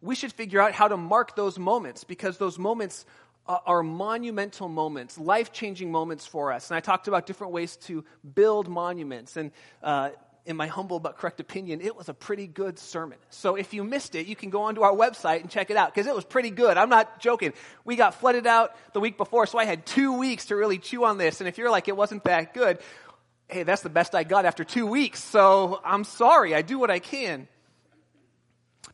we 0.00 0.14
should 0.14 0.32
figure 0.32 0.60
out 0.60 0.72
how 0.72 0.86
to 0.86 0.96
mark 0.96 1.34
those 1.34 1.58
moments 1.58 2.04
because 2.04 2.38
those 2.38 2.58
moments 2.58 3.04
are 3.48 3.82
monumental 3.82 4.68
moments, 4.68 5.18
life 5.18 5.52
changing 5.52 5.90
moments 5.92 6.26
for 6.26 6.52
us. 6.52 6.70
And 6.70 6.76
I 6.76 6.80
talked 6.80 7.06
about 7.06 7.26
different 7.26 7.52
ways 7.52 7.76
to 7.76 8.04
build 8.34 8.68
monuments. 8.68 9.36
And 9.36 9.52
uh, 9.82 10.10
in 10.46 10.56
my 10.56 10.68
humble 10.68 11.00
but 11.00 11.18
correct 11.18 11.40
opinion, 11.40 11.80
it 11.80 11.96
was 11.96 12.08
a 12.08 12.14
pretty 12.14 12.46
good 12.46 12.78
sermon. 12.78 13.18
So 13.30 13.56
if 13.56 13.74
you 13.74 13.84
missed 13.84 14.14
it, 14.14 14.26
you 14.26 14.36
can 14.36 14.50
go 14.50 14.62
onto 14.62 14.82
our 14.82 14.92
website 14.92 15.40
and 15.40 15.50
check 15.50 15.70
it 15.70 15.76
out 15.76 15.92
because 15.92 16.06
it 16.06 16.14
was 16.14 16.24
pretty 16.24 16.50
good. 16.50 16.76
I'm 16.76 16.88
not 16.88 17.20
joking. 17.20 17.52
We 17.84 17.96
got 17.96 18.14
flooded 18.14 18.46
out 18.46 18.74
the 18.92 19.00
week 19.00 19.16
before, 19.16 19.46
so 19.46 19.58
I 19.58 19.64
had 19.64 19.84
two 19.84 20.18
weeks 20.18 20.46
to 20.46 20.56
really 20.56 20.78
chew 20.78 21.04
on 21.04 21.18
this. 21.18 21.40
And 21.40 21.48
if 21.48 21.58
you're 21.58 21.70
like, 21.70 21.88
it 21.88 21.96
wasn't 21.96 22.24
that 22.24 22.54
good, 22.54 22.78
hey, 23.48 23.64
that's 23.64 23.82
the 23.82 23.90
best 23.90 24.14
I 24.14 24.24
got 24.24 24.44
after 24.44 24.64
two 24.64 24.86
weeks. 24.86 25.22
So 25.22 25.80
I'm 25.84 26.04
sorry. 26.04 26.54
I 26.54 26.62
do 26.62 26.78
what 26.78 26.90
I 26.90 26.98
can. 26.98 27.48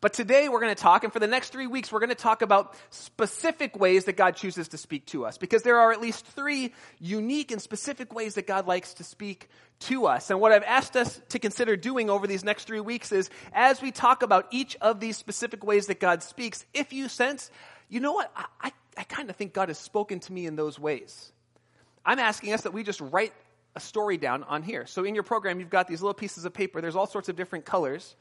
But 0.02 0.14
today 0.14 0.48
we're 0.48 0.60
going 0.60 0.74
to 0.74 0.82
talk, 0.82 1.04
and 1.04 1.12
for 1.12 1.20
the 1.20 1.28
next 1.28 1.50
three 1.50 1.68
weeks, 1.68 1.92
we're 1.92 2.00
going 2.00 2.08
to 2.08 2.16
talk 2.16 2.42
about 2.42 2.74
specific 2.90 3.78
ways 3.78 4.06
that 4.06 4.16
God 4.16 4.34
chooses 4.34 4.66
to 4.68 4.76
speak 4.76 5.06
to 5.06 5.24
us. 5.24 5.38
Because 5.38 5.62
there 5.62 5.78
are 5.78 5.92
at 5.92 6.00
least 6.00 6.26
three 6.26 6.74
unique 6.98 7.52
and 7.52 7.62
specific 7.62 8.12
ways 8.12 8.34
that 8.34 8.48
God 8.48 8.66
likes 8.66 8.94
to 8.94 9.04
speak 9.04 9.48
to 9.82 10.06
us. 10.06 10.28
And 10.30 10.40
what 10.40 10.50
I've 10.50 10.64
asked 10.64 10.96
us 10.96 11.20
to 11.28 11.38
consider 11.38 11.76
doing 11.76 12.10
over 12.10 12.26
these 12.26 12.42
next 12.42 12.64
three 12.64 12.80
weeks 12.80 13.12
is, 13.12 13.30
as 13.52 13.80
we 13.80 13.92
talk 13.92 14.24
about 14.24 14.48
each 14.50 14.76
of 14.80 14.98
these 14.98 15.16
specific 15.16 15.64
ways 15.64 15.86
that 15.86 16.00
God 16.00 16.24
speaks, 16.24 16.66
if 16.74 16.92
you 16.92 17.08
sense, 17.08 17.48
you 17.88 18.00
know 18.00 18.12
what, 18.12 18.32
I, 18.34 18.46
I, 18.60 18.72
I 18.98 19.04
kind 19.04 19.30
of 19.30 19.36
think 19.36 19.52
God 19.52 19.68
has 19.68 19.78
spoken 19.78 20.18
to 20.18 20.32
me 20.32 20.46
in 20.46 20.56
those 20.56 20.80
ways. 20.80 21.30
I'm 22.04 22.18
asking 22.18 22.54
us 22.54 22.62
that 22.62 22.72
we 22.72 22.82
just 22.82 23.00
write 23.00 23.34
a 23.76 23.80
story 23.80 24.16
down 24.16 24.42
on 24.42 24.64
here. 24.64 24.84
So 24.84 25.04
in 25.04 25.14
your 25.14 25.22
program, 25.22 25.60
you've 25.60 25.70
got 25.70 25.86
these 25.86 26.02
little 26.02 26.12
pieces 26.12 26.44
of 26.44 26.52
paper. 26.52 26.80
There's 26.80 26.96
all 26.96 27.06
sorts 27.06 27.28
of 27.28 27.36
different 27.36 27.64
colors 27.66 28.16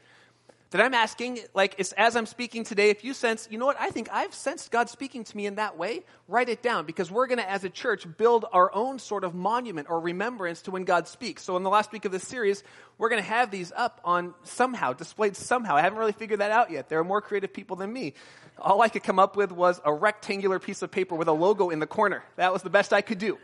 that 0.72 0.82
I'm 0.82 0.94
asking, 0.94 1.40
like, 1.54 1.80
as 1.98 2.16
I'm 2.16 2.26
speaking 2.26 2.64
today, 2.64 2.90
if 2.90 3.04
you 3.04 3.14
sense, 3.14 3.48
you 3.52 3.58
know 3.58 3.66
what, 3.66 3.76
I 3.80 3.90
think 3.90 4.08
I've 4.12 4.34
sensed 4.34 4.72
God 4.72 4.90
speaking 4.90 5.26
to 5.26 5.38
me 5.38 5.46
in 5.46 5.56
that 5.56 5.78
way, 5.78 6.04
write 6.30 6.48
it 6.48 6.64
down 6.64 6.86
because 6.86 7.12
we're 7.12 7.28
going 7.28 7.40
to, 7.40 7.50
as 7.50 7.66
a 7.66 7.70
church, 7.70 8.08
build 8.18 8.46
our 8.54 8.74
own 8.74 8.98
sort 8.98 9.26
of 9.26 9.36
monument 9.36 9.90
or 9.90 10.00
remembrance 10.00 10.62
to 10.64 10.72
when 10.72 10.86
God 10.86 11.10
speaks. 11.10 11.44
So 11.44 11.58
in 11.58 11.64
the 11.64 11.70
last 11.70 11.92
week 11.92 12.06
of 12.06 12.14
this 12.14 12.26
series, 12.26 12.64
we're 12.98 13.10
going 13.10 13.22
to 13.22 13.30
have 13.30 13.52
these 13.52 13.74
up 13.76 14.00
on 14.06 14.34
somehow, 14.44 14.94
displayed 14.94 15.36
somehow. 15.36 15.76
I 15.76 15.82
haven't 15.82 16.00
really 16.00 16.14
figured 16.14 16.40
that 16.40 16.52
out 16.52 16.72
yet. 16.72 16.88
There 16.88 17.00
are 17.00 17.04
more 17.04 17.22
creative 17.22 17.52
people 17.52 17.76
than 17.76 17.92
me. 17.92 18.14
All 18.58 18.82
I 18.82 18.88
could 18.88 19.04
come 19.04 19.20
up 19.20 19.36
with 19.36 19.52
was 19.52 19.82
a 19.84 19.94
rectangular 19.94 20.60
piece 20.60 20.82
of 20.82 20.90
paper 20.90 21.16
with 21.16 21.28
a 21.28 21.34
logo 21.34 21.70
in 21.70 21.80
the 21.80 21.88
corner. 21.88 22.24
That 22.38 22.54
was 22.54 22.62
the 22.62 22.70
best 22.70 22.94
I 22.94 23.02
could 23.02 23.18
do. 23.18 23.38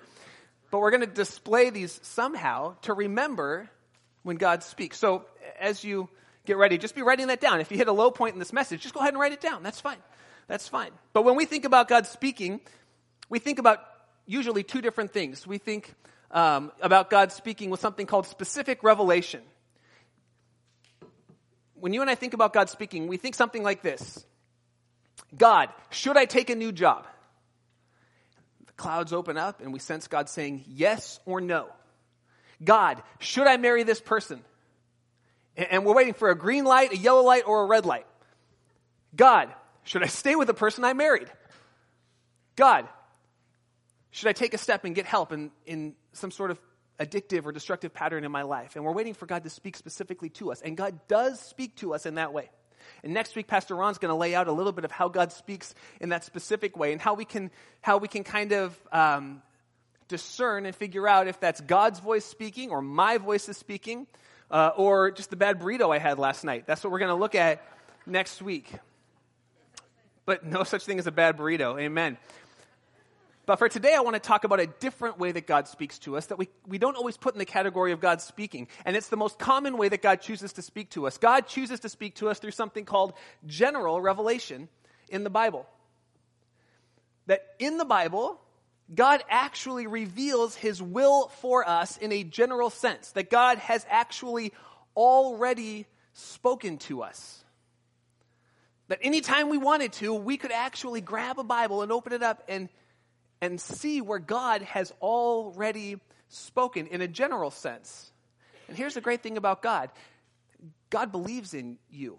But 0.72 0.80
we're 0.80 0.92
going 0.92 1.02
to 1.02 1.08
display 1.08 1.72
these 1.72 2.00
somehow 2.04 2.76
to 2.84 2.94
remember 2.94 3.70
when 4.24 4.38
God 4.38 4.64
speaks. 4.64 4.98
So 4.98 5.26
as 5.60 5.84
you 5.84 6.08
get 6.48 6.58
ready. 6.58 6.78
Just 6.78 6.96
be 6.96 7.04
writing 7.04 7.28
that 7.28 7.42
down. 7.42 7.60
If 7.60 7.70
you 7.70 7.78
hit 7.78 7.88
a 7.88 7.94
low 7.94 8.10
point 8.10 8.34
in 8.34 8.40
this 8.40 8.54
message, 8.54 8.82
just 8.82 8.94
go 8.94 9.02
ahead 9.02 9.14
and 9.14 9.20
write 9.20 9.34
it 9.34 9.42
down. 9.42 9.62
That's 9.62 9.80
fine. 9.80 9.98
That's 10.48 10.68
fine. 10.68 10.92
But 11.14 11.24
when 11.24 11.36
we 11.36 11.46
think 11.46 11.66
about 11.66 11.88
God 11.88 12.08
speaking, 12.08 12.62
we 13.30 13.38
think 13.38 13.60
about 13.60 13.80
usually 14.26 14.64
two 14.64 14.82
different 14.82 15.12
things. 15.12 15.46
We 15.46 15.58
think 15.58 15.94
um, 16.32 16.72
about 16.82 17.10
God 17.10 17.32
speaking 17.32 17.70
with 17.70 17.82
something 17.82 18.06
called 18.06 18.26
specific 18.26 18.82
revelation. 18.82 19.42
When 21.76 21.94
you 21.94 22.02
and 22.02 22.10
I 22.10 22.16
think 22.16 22.34
about 22.34 22.54
God 22.54 22.70
speaking, 22.70 23.08
we 23.08 23.18
think 23.18 23.36
something 23.36 23.62
like 23.62 23.82
this 23.84 24.26
God, 25.36 25.70
should 25.90 26.18
I 26.18 26.26
take 26.26 26.50
a 26.50 26.56
new 26.56 26.72
job? 26.72 27.06
The 28.66 28.74
clouds 28.74 29.12
open 29.12 29.38
up 29.38 29.62
and 29.62 29.74
we 29.74 29.80
sense 29.80 30.08
God 30.08 30.30
saying 30.30 30.64
yes 30.68 31.20
or 31.26 31.42
no. 31.42 31.68
God, 32.64 33.04
should 33.20 33.48
I 33.48 33.58
marry 33.58 33.84
this 33.84 34.00
person? 34.00 34.42
And 35.58 35.86
we're 35.86 35.96
waiting 35.96 36.14
for 36.14 36.30
a 36.30 36.36
green 36.36 36.66
light, 36.66 36.94
a 36.94 36.98
yellow 36.98 37.24
light, 37.24 37.44
or 37.48 37.64
a 37.64 37.66
red 37.66 37.86
light. 37.86 38.06
God, 39.16 39.52
should 39.84 40.04
I 40.04 40.08
stay 40.08 40.36
with 40.36 40.48
the 40.48 40.54
person 40.54 40.84
I 40.84 40.94
married? 40.94 41.30
God, 42.56 42.88
should 44.12 44.28
I 44.28 44.34
take 44.34 44.54
a 44.54 44.58
step 44.58 44.86
and 44.86 44.94
get 44.94 45.06
help 45.06 45.32
in, 45.32 45.52
in 45.66 45.96
some 46.14 46.30
sort 46.30 46.52
of 46.52 46.60
addictive 47.00 47.46
or 47.46 47.52
destructive 47.52 47.94
pattern 47.94 48.24
in 48.24 48.32
my 48.32 48.44
life? 48.44 48.76
And 48.76 48.86
we're 48.86 48.94
waiting 48.94 49.16
for 49.16 49.26
God 49.26 49.44
to 49.46 49.50
speak 49.50 49.76
specifically 49.76 50.30
to 50.32 50.52
us. 50.52 50.62
And 50.62 50.78
God 50.78 51.00
does 51.08 51.40
speak 51.40 51.76
to 51.78 51.96
us 51.96 52.06
in 52.06 52.16
that 52.16 52.34
way. 52.34 52.50
And 53.04 53.14
next 53.14 53.36
week, 53.36 53.48
Pastor 53.48 53.76
Ron's 53.76 53.98
going 53.98 54.10
to 54.10 54.16
lay 54.16 54.36
out 54.36 54.48
a 54.48 54.52
little 54.52 54.72
bit 54.72 54.86
of 54.86 54.92
how 54.92 55.10
God 55.10 55.32
speaks 55.32 55.74
in 56.00 56.10
that 56.10 56.24
specific 56.24 56.78
way 56.78 56.92
and 56.92 57.02
how 57.02 57.16
we 57.16 57.26
can, 57.26 57.50
how 57.82 57.98
we 57.98 58.08
can 58.08 58.24
kind 58.24 58.52
of 58.54 58.78
um, 58.92 59.42
discern 60.08 60.66
and 60.66 60.76
figure 60.76 61.08
out 61.08 61.28
if 61.28 61.40
that's 61.40 61.62
God's 61.62 62.00
voice 62.00 62.26
speaking 62.26 62.70
or 62.70 62.82
my 62.82 63.18
voice 63.18 63.50
is 63.50 63.58
speaking 63.58 64.08
uh, 64.52 64.72
or 64.76 65.12
just 65.12 65.30
the 65.30 65.36
bad 65.36 65.60
burrito 65.60 65.94
I 65.94 66.00
had 66.00 66.20
last 66.20 66.44
night. 66.44 66.66
That's 66.66 66.84
what 66.84 66.92
we're 66.92 67.00
going 67.00 67.10
to 67.10 67.16
look 67.16 67.36
at 67.36 67.64
next 68.06 68.42
week. 68.42 68.72
But 70.26 70.46
no 70.46 70.64
such 70.64 70.86
thing 70.86 71.00
as 71.00 71.08
a 71.08 71.12
bad 71.12 71.38
burrito. 71.38 71.80
Amen. 71.80 72.18
But 73.46 73.60
for 73.60 73.70
today, 73.70 73.94
I 73.96 74.02
want 74.02 74.16
to 74.16 74.20
talk 74.20 74.44
about 74.44 74.60
a 74.60 74.68
different 74.68 75.18
way 75.18 75.32
that 75.32 75.48
God 75.48 75.70
speaks 75.70 76.00
to 76.00 76.18
us 76.18 76.26
that 76.26 76.38
we, 76.38 76.50
we 76.68 76.78
don't 76.78 76.98
always 76.98 77.16
put 77.16 77.34
in 77.34 77.40
the 77.40 77.46
category 77.46 77.94
of 77.94 78.02
God 78.02 78.22
speaking. 78.22 78.68
And 78.84 78.98
it's 78.98 79.08
the 79.08 79.16
most 79.16 79.40
common 79.40 79.78
way 79.78 79.88
that 79.88 80.02
God 80.02 80.20
chooses 80.20 80.52
to 80.54 80.62
speak 80.62 80.90
to 80.92 81.08
us. 81.08 81.18
God 81.18 81.48
chooses 81.48 81.80
to 81.80 81.90
speak 81.90 82.16
to 82.16 82.28
us 82.28 82.40
through 82.40 82.52
something 82.52 82.84
called 82.84 83.14
general 83.46 84.02
revelation 84.02 84.68
in 85.08 85.24
the 85.24 85.30
Bible. 85.30 85.66
That 87.28 87.46
in 87.58 87.78
the 87.78 87.86
Bible, 87.86 88.38
God 88.94 89.24
actually 89.30 89.88
reveals 89.88 90.56
his 90.56 90.82
will 90.82 91.28
for 91.28 91.68
us 91.68 91.98
in 91.98 92.12
a 92.12 92.24
general 92.24 92.70
sense, 92.70 93.12
that 93.12 93.30
God 93.30 93.58
has 93.58 93.86
actually 93.90 94.54
already 94.96 95.86
spoken 96.14 96.78
to 96.78 97.04
us. 97.04 97.44
That 98.88 99.00
anytime 99.02 99.50
we 99.50 99.58
wanted 99.58 99.94
to, 99.94 100.14
we 100.14 100.38
could 100.38 100.54
actually 100.54 101.02
grab 101.02 101.38
a 101.40 101.44
Bible 101.44 101.82
and 101.82 101.92
open 101.92 102.14
it 102.14 102.24
up 102.24 102.44
and, 102.48 102.70
and 103.42 103.60
see 103.60 104.00
where 104.00 104.20
God 104.20 104.62
has 104.62 104.94
already 105.02 106.00
spoken 106.30 106.88
in 106.88 107.02
a 107.02 107.08
general 107.08 107.52
sense. 107.52 108.12
And 108.70 108.78
here's 108.78 108.94
the 108.94 109.02
great 109.02 109.22
thing 109.22 109.38
about 109.38 109.62
God 109.62 109.90
God 110.90 111.12
believes 111.12 111.54
in 111.54 111.78
you 111.90 112.18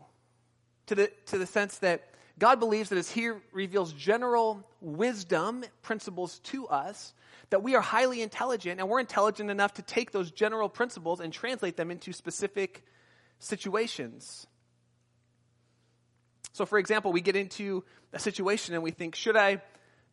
to 0.87 0.94
the, 0.94 1.12
to 1.26 1.38
the 1.38 1.46
sense 1.46 1.78
that 1.78 2.10
God 2.38 2.61
believes 2.61 2.90
that 2.90 2.99
as 2.99 3.11
He 3.11 3.30
reveals 3.52 3.92
general 3.92 4.64
wisdom 4.80 5.64
principles 5.83 6.38
to 6.40 6.68
us, 6.68 7.12
that 7.50 7.62
we 7.62 7.75
are 7.75 7.80
highly 7.80 8.23
intelligent 8.23 8.78
and 8.80 8.88
we're 8.88 9.00
intelligent 9.00 9.50
enough 9.50 9.75
to 9.75 9.83
take 9.83 10.12
those 10.12 10.30
general 10.30 10.68
principles 10.68 11.21
and 11.21 11.33
translate 11.33 11.76
them 11.76 11.90
into 11.90 12.12
specific 12.12 12.85
situations. 13.38 14.47
So, 16.52 16.66
for 16.66 16.78
example, 16.78 17.12
we 17.12 17.21
get 17.21 17.37
into 17.37 17.85
a 18.12 18.18
situation 18.18 18.75
and 18.75 18.83
we 18.83 18.90
think, 18.90 19.14
should 19.14 19.37
I, 19.37 19.62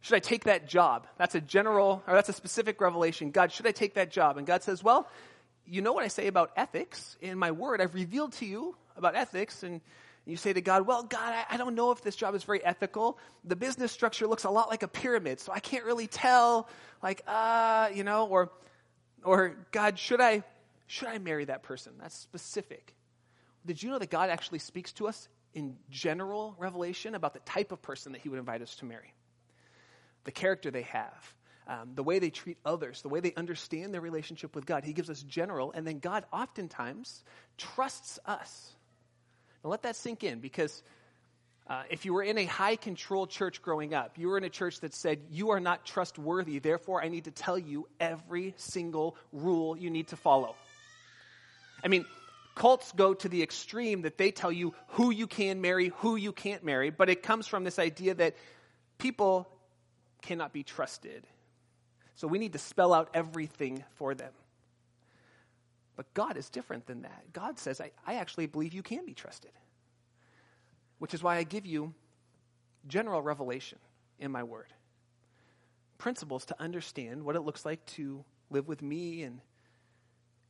should 0.02 0.16
I 0.16 0.20
take 0.20 0.46
that 0.46 0.68
job? 0.68 1.08
That's 1.18 1.36
a 1.36 1.42
general, 1.42 2.04
or 2.08 2.14
that's 2.14 2.30
a 2.30 2.34
specific 2.34 2.80
revelation. 2.82 3.32
God, 3.32 3.52
should 3.52 3.68
I 3.68 3.72
take 3.72 3.96
that 3.96 4.12
job? 4.12 4.38
And 4.38 4.46
God 4.46 4.64
says, 4.64 4.84
well, 4.84 5.10
you 5.66 5.82
know 5.82 5.94
what 5.94 6.04
I 6.04 6.08
say 6.08 6.28
about 6.28 6.52
ethics 6.56 7.18
in 7.22 7.38
my 7.38 7.52
word. 7.52 7.82
I've 7.82 7.96
revealed 7.96 8.34
to 8.34 8.46
you 8.46 8.76
about 8.96 9.16
ethics, 9.16 9.64
and 9.64 9.82
you 10.26 10.38
say 10.38 10.54
to 10.54 10.62
God, 10.62 10.88
Well, 10.88 11.04
God, 11.04 11.34
I, 11.34 11.46
I, 11.52 11.58
don't 11.58 11.76
know 11.76 11.92
if 11.92 12.02
this 12.02 12.16
job 12.16 12.34
is 12.36 12.44
very 12.44 12.64
ethical. 12.64 13.20
The 13.44 13.56
business 13.56 13.92
structure 13.92 14.26
looks 14.28 14.44
a 14.44 14.50
lot 14.50 14.70
like 14.70 14.84
a 14.84 14.88
pyramid, 14.88 15.40
so 15.40 15.52
I 15.54 15.60
can't 15.60 15.86
really 15.86 16.08
tell, 16.08 16.68
like, 17.04 17.22
uh, 17.28 17.90
you 17.94 18.04
know, 18.04 18.28
or, 18.28 18.52
or 19.24 19.56
God, 19.72 20.00
should 20.00 20.22
I, 20.22 20.44
should 20.88 21.10
I 21.10 21.20
marry 21.20 21.46
that 21.46 21.64
person? 21.64 21.94
That's 22.00 22.16
specific. 22.16 22.96
Did 23.66 23.82
you 23.82 23.90
know 23.90 24.00
that 24.00 24.10
God 24.10 24.30
actually 24.30 24.60
speaks 24.60 24.94
to 24.94 25.08
us 25.08 25.28
in 25.54 25.78
general 25.90 26.56
revelation 26.58 27.16
about 27.16 27.34
the 27.34 27.40
type 27.40 27.72
of 27.72 27.82
person 27.82 28.14
that 28.14 28.22
He 28.22 28.30
would 28.30 28.40
invite 28.40 28.62
us 28.62 28.76
to 28.78 28.86
marry? 28.86 29.14
The 30.24 30.32
character 30.32 30.72
they 30.72 30.84
have, 30.84 31.34
um, 31.68 31.92
the 31.94 32.04
way 32.04 32.18
they 32.18 32.32
treat 32.32 32.58
others, 32.66 33.04
the 33.04 33.10
way 33.10 33.20
they 33.20 33.34
understand 33.36 33.94
their 33.94 34.02
relationship 34.02 34.56
with 34.56 34.66
God. 34.66 34.84
He 34.84 34.94
gives 34.94 35.10
us 35.10 35.22
general, 35.22 35.72
and 35.72 35.86
then 35.86 36.00
God 36.00 36.26
oftentimes 36.34 37.24
trusts 37.58 38.18
us 38.26 38.75
now 39.66 39.72
let 39.72 39.82
that 39.82 39.96
sink 39.96 40.24
in 40.24 40.40
because 40.40 40.84
uh, 41.68 41.82
if 41.90 42.06
you 42.06 42.14
were 42.14 42.22
in 42.22 42.38
a 42.38 42.46
high 42.46 42.76
control 42.76 43.26
church 43.26 43.64
growing 43.64 43.96
up, 43.96 44.20
you 44.20 44.28
were 44.28 44.38
in 44.38 44.44
a 44.44 44.50
church 44.50 44.80
that 44.82 44.94
said, 44.94 45.20
You 45.32 45.50
are 45.50 45.60
not 45.60 45.84
trustworthy, 45.84 46.60
therefore 46.60 47.04
I 47.04 47.08
need 47.08 47.24
to 47.24 47.32
tell 47.32 47.58
you 47.58 47.88
every 48.00 48.54
single 48.58 49.18
rule 49.34 49.76
you 49.76 49.90
need 49.90 50.10
to 50.10 50.18
follow. 50.18 50.56
I 51.84 51.88
mean, 51.88 52.06
cults 52.54 52.92
go 52.92 53.16
to 53.16 53.28
the 53.28 53.42
extreme 53.42 54.04
that 54.04 54.20
they 54.20 54.30
tell 54.30 54.52
you 54.52 54.76
who 54.90 55.10
you 55.10 55.26
can 55.26 55.62
marry, 55.62 55.92
who 55.98 56.16
you 56.16 56.32
can't 56.32 56.64
marry, 56.64 56.92
but 56.92 57.10
it 57.10 57.24
comes 57.24 57.48
from 57.48 57.64
this 57.64 57.80
idea 57.80 58.14
that 58.14 58.36
people 59.00 59.50
cannot 60.22 60.54
be 60.54 60.62
trusted. 60.62 61.26
So 62.14 62.28
we 62.28 62.38
need 62.38 62.54
to 62.54 62.60
spell 62.60 62.94
out 62.94 63.10
everything 63.16 63.84
for 63.96 64.14
them. 64.14 64.32
But 65.96 66.14
God 66.14 66.38
is 66.38 66.50
different 66.50 66.86
than 66.86 67.04
that. 67.04 67.34
God 67.34 67.58
says, 67.58 67.80
I, 67.80 67.92
I 68.06 68.16
actually 68.16 68.48
believe 68.48 68.74
you 68.74 68.84
can 68.84 69.06
be 69.06 69.14
trusted. 69.14 69.52
Which 71.00 71.14
is 71.14 71.24
why 71.24 71.38
I 71.38 71.44
give 71.44 71.66
you 71.66 71.94
general 72.88 73.22
revelation 73.22 73.80
in 74.20 74.32
my 74.32 74.44
word. 74.44 74.74
Principles 75.98 76.46
to 76.46 76.62
understand 76.62 77.24
what 77.24 77.36
it 77.36 77.42
looks 77.42 77.66
like 77.66 77.86
to 77.86 78.24
live 78.50 78.68
with 78.68 78.82
me 78.82 79.24
and, 79.24 79.40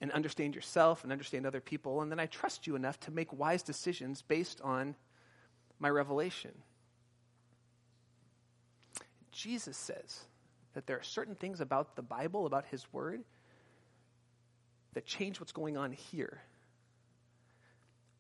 and 0.01 0.11
understand 0.11 0.55
yourself 0.55 1.03
and 1.03 1.11
understand 1.11 1.45
other 1.45 1.61
people. 1.61 2.01
And 2.01 2.11
then 2.11 2.19
I 2.19 2.25
trust 2.25 2.67
you 2.67 2.75
enough 2.75 2.99
to 3.01 3.11
make 3.11 3.31
wise 3.31 3.63
decisions 3.63 4.21
based 4.21 4.61
on 4.61 4.95
my 5.79 5.89
revelation. 5.89 6.51
Jesus 9.31 9.77
says 9.77 10.25
that 10.73 10.87
there 10.87 10.97
are 10.97 11.03
certain 11.03 11.35
things 11.35 11.61
about 11.61 11.95
the 11.95 12.01
Bible, 12.01 12.45
about 12.45 12.65
his 12.65 12.85
word, 12.93 13.23
that 14.95 15.05
change 15.05 15.39
what's 15.39 15.51
going 15.51 15.77
on 15.77 15.91
here. 15.91 16.41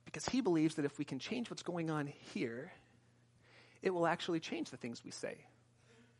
Because 0.05 0.29
he 0.29 0.41
believes 0.41 0.75
that 0.75 0.85
if 0.85 0.99
we 0.99 1.05
can 1.05 1.17
change 1.19 1.49
what's 1.49 1.63
going 1.63 1.89
on 1.89 2.07
here, 2.33 2.71
it 3.81 3.89
will 3.89 4.05
actually 4.05 4.39
change 4.39 4.69
the 4.69 4.77
things 4.77 5.03
we 5.03 5.11
say, 5.11 5.37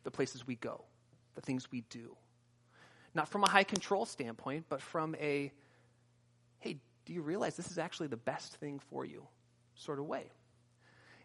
the 0.02 0.10
places 0.10 0.46
we 0.46 0.56
go, 0.56 0.84
the 1.34 1.40
things 1.40 1.70
we 1.70 1.82
do. 1.82 2.16
Not 3.14 3.28
from 3.28 3.44
a 3.44 3.48
high 3.48 3.64
control 3.64 4.04
standpoint, 4.04 4.66
but 4.68 4.82
from 4.82 5.14
a, 5.20 5.52
hey, 6.58 6.76
do 7.04 7.12
you 7.12 7.22
realize 7.22 7.56
this 7.56 7.70
is 7.70 7.78
actually 7.78 8.08
the 8.08 8.16
best 8.16 8.56
thing 8.56 8.80
for 8.90 9.04
you 9.04 9.26
sort 9.74 9.98
of 9.98 10.06
way? 10.06 10.24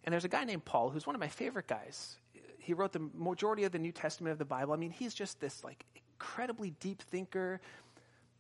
And 0.04 0.14
there's 0.14 0.26
a 0.26 0.30
guy 0.30 0.44
named 0.46 0.66
Paul 0.66 0.90
who's 0.90 1.06
one 1.06 1.16
of 1.16 1.20
my 1.20 1.28
favorite 1.28 1.68
guys. 1.68 2.18
He 2.60 2.74
wrote 2.74 2.92
the 2.92 3.10
majority 3.18 3.64
of 3.64 3.72
the 3.72 3.80
New 3.80 3.92
Testament 3.92 4.32
of 4.32 4.40
the 4.40 4.46
Bible. 4.46 4.74
I 4.74 4.78
mean, 4.78 4.92
he's 4.92 5.14
just 5.14 5.40
this 5.40 5.64
like 5.64 5.86
incredibly 5.96 6.72
deep 6.80 7.02
thinker, 7.02 7.62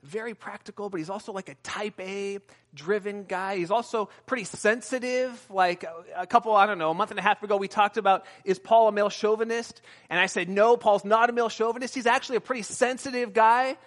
very 0.04 0.34
practical, 0.34 0.90
but 0.90 0.98
he's 0.98 1.10
also 1.10 1.32
like 1.32 1.50
a 1.50 1.56
type 1.56 2.00
A 2.00 2.40
driven 2.74 3.24
guy. 3.24 3.58
He's 3.58 3.72
also 3.72 4.10
pretty 4.26 4.46
sensitive. 4.46 5.46
Like 5.50 5.86
a 6.16 6.26
couple, 6.26 6.56
I 6.56 6.66
don't 6.66 6.80
know, 6.80 6.92
a 6.92 6.94
month 6.94 7.12
and 7.12 7.20
a 7.20 7.24
half 7.24 7.44
ago, 7.44 7.58
we 7.58 7.68
talked 7.68 7.98
about 7.98 8.26
is 8.44 8.58
Paul 8.58 8.88
a 8.88 8.92
male 8.92 9.10
chauvinist? 9.10 9.82
And 10.10 10.20
I 10.20 10.26
said, 10.26 10.50
no, 10.50 10.76
Paul's 10.78 11.06
not 11.06 11.30
a 11.30 11.34
male 11.34 11.50
chauvinist. 11.50 11.94
He's 11.94 12.08
actually 12.08 12.38
a 12.38 12.42
pretty 12.42 12.64
sensitive 12.64 13.34
guy. 13.34 13.78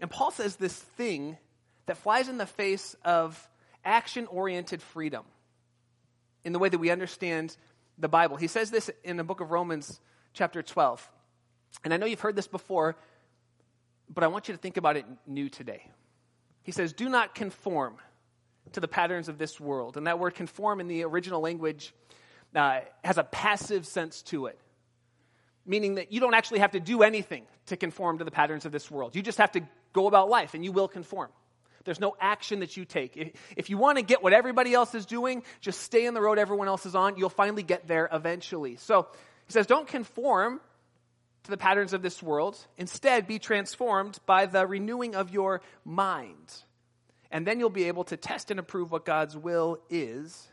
And 0.00 0.10
Paul 0.10 0.30
says 0.30 0.56
this 0.56 0.74
thing 0.74 1.38
that 1.86 1.96
flies 1.96 2.28
in 2.28 2.36
the 2.36 2.46
face 2.46 2.96
of 3.04 3.48
action 3.84 4.26
oriented 4.26 4.82
freedom 4.82 5.24
in 6.44 6.52
the 6.52 6.58
way 6.58 6.68
that 6.68 6.78
we 6.78 6.90
understand 6.90 7.56
the 7.98 8.08
Bible. 8.08 8.36
He 8.36 8.46
says 8.46 8.70
this 8.70 8.90
in 9.04 9.16
the 9.16 9.24
book 9.24 9.40
of 9.40 9.50
Romans, 9.50 10.00
chapter 10.34 10.62
12. 10.62 11.08
And 11.84 11.94
I 11.94 11.96
know 11.96 12.06
you've 12.06 12.20
heard 12.20 12.36
this 12.36 12.48
before, 12.48 12.96
but 14.12 14.24
I 14.24 14.26
want 14.28 14.48
you 14.48 14.54
to 14.54 14.60
think 14.60 14.76
about 14.76 14.96
it 14.96 15.06
new 15.26 15.48
today. 15.48 15.88
He 16.62 16.72
says, 16.72 16.92
Do 16.92 17.08
not 17.08 17.34
conform 17.34 17.96
to 18.72 18.80
the 18.80 18.88
patterns 18.88 19.28
of 19.28 19.38
this 19.38 19.58
world. 19.60 19.96
And 19.96 20.06
that 20.06 20.18
word 20.18 20.34
conform 20.34 20.80
in 20.80 20.88
the 20.88 21.04
original 21.04 21.40
language 21.40 21.94
uh, 22.54 22.80
has 23.02 23.18
a 23.18 23.24
passive 23.24 23.86
sense 23.86 24.22
to 24.22 24.46
it, 24.46 24.58
meaning 25.66 25.96
that 25.96 26.12
you 26.12 26.20
don't 26.20 26.34
actually 26.34 26.60
have 26.60 26.72
to 26.72 26.80
do 26.80 27.02
anything 27.02 27.44
to 27.66 27.76
conform 27.76 28.18
to 28.18 28.24
the 28.24 28.30
patterns 28.30 28.64
of 28.64 28.72
this 28.72 28.90
world. 28.90 29.16
You 29.16 29.22
just 29.22 29.38
have 29.38 29.52
to 29.52 29.62
go 29.92 30.06
about 30.06 30.28
life 30.28 30.54
and 30.54 30.64
you 30.64 30.72
will 30.72 30.88
conform. 30.88 31.30
There's 31.84 32.00
no 32.00 32.14
action 32.20 32.60
that 32.60 32.76
you 32.76 32.84
take. 32.84 33.16
If, 33.16 33.32
if 33.56 33.70
you 33.70 33.76
want 33.76 33.98
to 33.98 34.04
get 34.04 34.22
what 34.22 34.32
everybody 34.32 34.72
else 34.72 34.94
is 34.94 35.04
doing, 35.04 35.42
just 35.60 35.80
stay 35.80 36.06
in 36.06 36.14
the 36.14 36.20
road 36.20 36.38
everyone 36.38 36.68
else 36.68 36.86
is 36.86 36.94
on. 36.94 37.16
You'll 37.16 37.28
finally 37.28 37.64
get 37.64 37.88
there 37.88 38.08
eventually. 38.12 38.76
So 38.76 39.08
he 39.46 39.52
says, 39.52 39.66
don't 39.66 39.88
conform 39.88 40.60
to 41.44 41.50
the 41.50 41.56
patterns 41.56 41.92
of 41.92 42.02
this 42.02 42.22
world. 42.22 42.58
Instead, 42.76 43.26
be 43.26 43.38
transformed 43.38 44.18
by 44.26 44.46
the 44.46 44.66
renewing 44.66 45.14
of 45.14 45.30
your 45.30 45.60
mind. 45.84 46.52
And 47.30 47.46
then 47.46 47.58
you'll 47.58 47.70
be 47.70 47.84
able 47.84 48.04
to 48.04 48.16
test 48.16 48.50
and 48.50 48.60
approve 48.60 48.92
what 48.92 49.04
God's 49.04 49.36
will 49.36 49.78
is. 49.90 50.48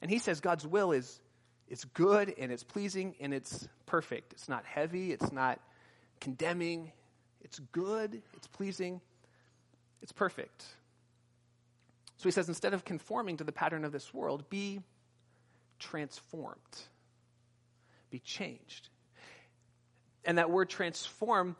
And 0.00 0.10
he 0.10 0.18
says 0.18 0.40
God's 0.40 0.66
will 0.66 0.92
is 0.92 1.20
it's 1.68 1.84
good 1.84 2.32
and 2.38 2.52
it's 2.52 2.62
pleasing 2.62 3.16
and 3.20 3.34
it's 3.34 3.68
perfect. 3.86 4.32
It's 4.32 4.48
not 4.48 4.64
heavy, 4.64 5.12
it's 5.12 5.32
not 5.32 5.60
condemning, 6.20 6.92
it's 7.42 7.58
good, 7.72 8.22
it's 8.34 8.46
pleasing, 8.46 9.00
it's 10.00 10.12
perfect. 10.12 10.64
So 12.18 12.28
he 12.28 12.30
says 12.30 12.48
instead 12.48 12.72
of 12.72 12.84
conforming 12.84 13.38
to 13.38 13.44
the 13.44 13.52
pattern 13.52 13.84
of 13.84 13.92
this 13.92 14.14
world, 14.14 14.48
be 14.48 14.80
transformed, 15.78 16.56
be 18.10 18.20
changed 18.20 18.88
and 20.26 20.38
that 20.38 20.50
word 20.50 20.68
transform 20.68 21.56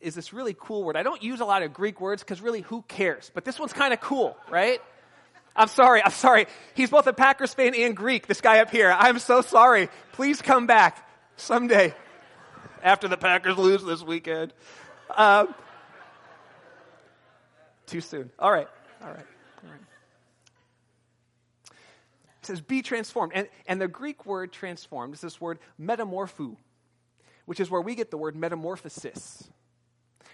is 0.00 0.14
this 0.14 0.32
really 0.32 0.54
cool 0.58 0.84
word. 0.84 0.96
I 0.96 1.02
don't 1.02 1.22
use 1.22 1.40
a 1.40 1.44
lot 1.44 1.62
of 1.62 1.72
Greek 1.72 2.00
words 2.00 2.22
because 2.22 2.40
really, 2.40 2.60
who 2.60 2.82
cares? 2.82 3.30
But 3.34 3.44
this 3.44 3.58
one's 3.58 3.72
kind 3.72 3.92
of 3.92 4.00
cool, 4.00 4.36
right? 4.50 4.80
I'm 5.54 5.68
sorry, 5.68 6.02
I'm 6.02 6.12
sorry. 6.12 6.46
He's 6.74 6.90
both 6.90 7.06
a 7.06 7.12
Packers 7.12 7.54
fan 7.54 7.74
and 7.74 7.96
Greek, 7.96 8.26
this 8.26 8.40
guy 8.40 8.60
up 8.60 8.70
here. 8.70 8.94
I'm 8.96 9.18
so 9.18 9.42
sorry. 9.42 9.88
Please 10.12 10.40
come 10.42 10.66
back 10.66 11.08
someday 11.36 11.94
after 12.82 13.08
the 13.08 13.16
Packers 13.16 13.56
lose 13.58 13.84
this 13.84 14.02
weekend. 14.02 14.52
Um, 15.14 15.54
too 17.86 18.00
soon. 18.00 18.30
All 18.38 18.50
right, 18.50 18.68
all 19.02 19.08
right, 19.08 19.26
all 19.64 19.70
right. 19.70 19.80
It 22.40 22.46
says, 22.46 22.60
be 22.60 22.82
transformed. 22.82 23.32
And, 23.34 23.48
and 23.68 23.80
the 23.80 23.88
Greek 23.88 24.24
word 24.26 24.52
transformed 24.52 25.14
is 25.14 25.20
this 25.20 25.40
word 25.40 25.58
metamorpho 25.78 26.56
which 27.46 27.60
is 27.60 27.70
where 27.70 27.80
we 27.80 27.94
get 27.94 28.10
the 28.10 28.16
word 28.16 28.36
metamorphosis, 28.36 29.48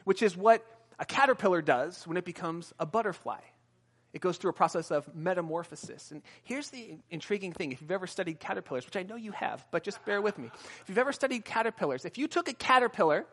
which 0.04 0.22
is 0.22 0.36
what 0.36 0.64
a 0.98 1.04
caterpillar 1.04 1.62
does 1.62 2.06
when 2.06 2.16
it 2.16 2.24
becomes 2.24 2.72
a 2.78 2.86
butterfly. 2.86 3.40
It 4.12 4.20
goes 4.20 4.38
through 4.38 4.50
a 4.50 4.54
process 4.54 4.90
of 4.90 5.14
metamorphosis. 5.14 6.10
And 6.10 6.22
here's 6.42 6.70
the 6.70 6.96
intriguing 7.10 7.52
thing 7.52 7.72
if 7.72 7.80
you've 7.80 7.90
ever 7.90 8.06
studied 8.06 8.40
caterpillars, 8.40 8.86
which 8.86 8.96
I 8.96 9.02
know 9.02 9.16
you 9.16 9.32
have, 9.32 9.64
but 9.70 9.82
just 9.82 10.02
bear 10.04 10.22
with 10.22 10.38
me. 10.38 10.50
If 10.80 10.88
you've 10.88 10.98
ever 10.98 11.12
studied 11.12 11.44
caterpillars, 11.44 12.04
if 12.04 12.16
you 12.16 12.26
took 12.26 12.48
a 12.48 12.54
caterpillar 12.54 13.26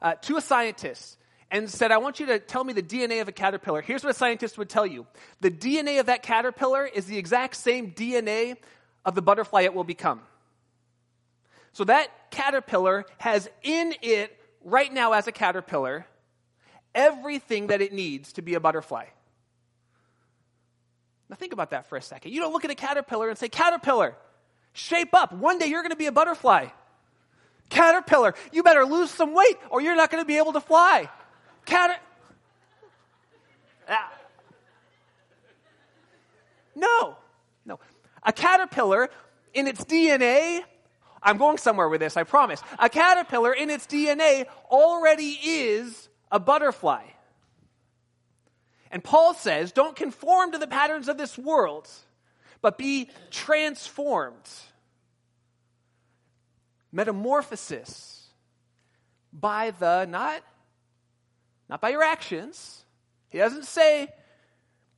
uh, 0.00 0.14
to 0.22 0.36
a 0.36 0.40
scientist 0.40 1.18
and 1.50 1.70
said, 1.70 1.92
I 1.92 1.98
want 1.98 2.18
you 2.18 2.26
to 2.26 2.38
tell 2.38 2.64
me 2.64 2.72
the 2.72 2.82
DNA 2.82 3.20
of 3.20 3.28
a 3.28 3.32
caterpillar, 3.32 3.82
here's 3.82 4.02
what 4.02 4.10
a 4.10 4.14
scientist 4.14 4.56
would 4.56 4.70
tell 4.70 4.86
you 4.86 5.06
the 5.40 5.50
DNA 5.50 6.00
of 6.00 6.06
that 6.06 6.22
caterpillar 6.22 6.86
is 6.86 7.04
the 7.04 7.18
exact 7.18 7.54
same 7.54 7.92
DNA 7.92 8.56
of 9.04 9.14
the 9.14 9.22
butterfly 9.22 9.62
it 9.62 9.74
will 9.74 9.84
become. 9.84 10.22
So 11.72 11.84
that 11.84 12.25
caterpillar 12.36 13.06
has 13.16 13.48
in 13.62 13.94
it, 14.02 14.38
right 14.62 14.92
now 14.92 15.12
as 15.12 15.26
a 15.26 15.32
caterpillar, 15.32 16.06
everything 16.94 17.68
that 17.68 17.80
it 17.80 17.94
needs 17.94 18.34
to 18.34 18.42
be 18.42 18.54
a 18.54 18.60
butterfly. 18.60 19.06
Now 21.30 21.36
think 21.36 21.54
about 21.54 21.70
that 21.70 21.86
for 21.86 21.96
a 21.96 22.02
second. 22.02 22.32
You 22.32 22.40
don't 22.40 22.52
look 22.52 22.64
at 22.64 22.70
a 22.70 22.74
caterpillar 22.74 23.30
and 23.30 23.38
say, 23.38 23.48
Caterpillar, 23.48 24.14
shape 24.74 25.14
up. 25.14 25.32
One 25.32 25.58
day 25.58 25.66
you're 25.66 25.80
going 25.80 25.90
to 25.90 25.96
be 25.96 26.06
a 26.06 26.12
butterfly. 26.12 26.68
Caterpillar, 27.70 28.34
you 28.52 28.62
better 28.62 28.84
lose 28.84 29.10
some 29.10 29.34
weight 29.34 29.56
or 29.70 29.80
you're 29.80 29.96
not 29.96 30.10
going 30.10 30.22
to 30.22 30.26
be 30.26 30.36
able 30.36 30.52
to 30.52 30.60
fly. 30.60 31.08
Caterpillar. 31.64 32.02
Ah. 33.88 34.12
No, 36.74 37.16
no. 37.64 37.80
A 38.22 38.32
caterpillar 38.32 39.08
in 39.54 39.66
its 39.66 39.82
DNA 39.84 40.60
I'm 41.22 41.38
going 41.38 41.58
somewhere 41.58 41.88
with 41.88 42.00
this, 42.00 42.16
I 42.16 42.24
promise. 42.24 42.62
A 42.78 42.88
caterpillar 42.88 43.52
in 43.52 43.70
its 43.70 43.86
DNA 43.86 44.46
already 44.70 45.38
is 45.42 46.08
a 46.30 46.38
butterfly. 46.38 47.04
And 48.90 49.02
Paul 49.02 49.34
says, 49.34 49.72
don't 49.72 49.96
conform 49.96 50.52
to 50.52 50.58
the 50.58 50.66
patterns 50.66 51.08
of 51.08 51.18
this 51.18 51.36
world, 51.36 51.88
but 52.60 52.78
be 52.78 53.10
transformed. 53.30 54.48
Metamorphosis 56.92 58.28
by 59.32 59.72
the, 59.72 60.06
not, 60.06 60.42
not 61.68 61.80
by 61.80 61.90
your 61.90 62.02
actions. 62.02 62.84
He 63.28 63.38
doesn't 63.38 63.66
say 63.66 64.08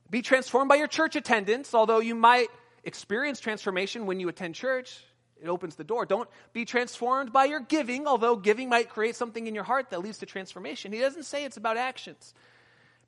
be 0.09 0.21
transformed 0.21 0.69
by 0.69 0.75
your 0.75 0.87
church 0.87 1.15
attendance, 1.15 1.73
although 1.73 1.99
you 1.99 2.15
might 2.15 2.47
experience 2.83 3.39
transformation 3.39 4.05
when 4.05 4.19
you 4.19 4.29
attend 4.29 4.55
church 4.55 5.03
it 5.41 5.47
opens 5.47 5.75
the 5.75 5.83
door. 5.83 6.05
Don't 6.05 6.29
be 6.53 6.65
transformed 6.65 7.31
by 7.31 7.45
your 7.45 7.59
giving, 7.59 8.07
although 8.07 8.35
giving 8.35 8.69
might 8.69 8.89
create 8.89 9.15
something 9.15 9.47
in 9.47 9.55
your 9.55 9.63
heart 9.63 9.89
that 9.91 10.01
leads 10.01 10.19
to 10.19 10.25
transformation. 10.25 10.91
He 10.91 10.99
doesn't 10.99 11.23
say 11.23 11.45
it's 11.45 11.57
about 11.57 11.77
actions. 11.77 12.33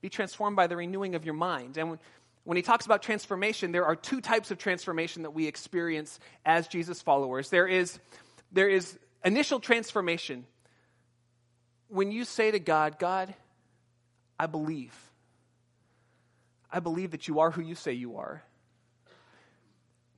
Be 0.01 0.09
transformed 0.09 0.55
by 0.55 0.67
the 0.67 0.75
renewing 0.75 1.15
of 1.15 1.25
your 1.25 1.33
mind. 1.33 1.77
And 1.77 1.91
when, 1.91 1.99
when 2.43 2.57
he 2.57 2.63
talks 2.63 2.85
about 2.85 3.01
transformation, 3.01 3.71
there 3.71 3.85
are 3.85 3.95
two 3.95 4.21
types 4.21 4.51
of 4.51 4.57
transformation 4.57 5.23
that 5.23 5.31
we 5.31 5.47
experience 5.47 6.19
as 6.45 6.67
Jesus 6.67 7.01
followers. 7.01 7.49
There 7.49 7.67
is, 7.67 7.99
there 8.51 8.69
is 8.69 8.97
initial 9.23 9.59
transformation. 9.59 10.45
When 11.89 12.11
you 12.11 12.25
say 12.25 12.51
to 12.51 12.59
God, 12.59 12.97
God, 12.97 13.33
I 14.39 14.47
believe. 14.47 14.95
I 16.71 16.79
believe 16.79 17.11
that 17.11 17.27
you 17.27 17.41
are 17.41 17.51
who 17.51 17.61
you 17.61 17.75
say 17.75 17.93
you 17.93 18.17
are 18.17 18.41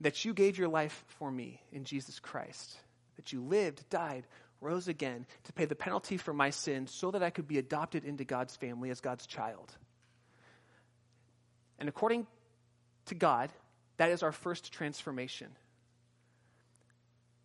that 0.04 0.26
you 0.26 0.34
gave 0.34 0.58
your 0.58 0.68
life 0.68 1.04
for 1.08 1.32
me 1.32 1.62
in 1.72 1.86
Jesus 1.86 2.20
Christ, 2.20 2.78
that 3.16 3.32
you 3.32 3.42
lived, 3.42 3.90
died, 3.90 4.26
rose 4.60 4.88
again 4.88 5.26
to 5.46 5.54
pay 5.54 5.66
the 5.66 5.76
penalty 5.76 6.18
for 6.18 6.34
my 6.34 6.50
sin 6.50 6.88
so 6.88 7.12
that 7.12 7.24
I 7.24 7.30
could 7.30 7.48
be 7.48 7.58
adopted 7.58 8.06
into 8.06 8.24
God's 8.24 8.56
family 8.56 8.90
as 8.90 9.02
God's 9.02 9.26
child. 9.26 9.72
And 11.80 11.88
according 11.90 12.28
to 13.06 13.16
God, 13.16 13.50
that 13.98 14.10
is 14.10 14.24
our 14.24 14.32
first 14.32 14.72
transformation. 14.72 15.48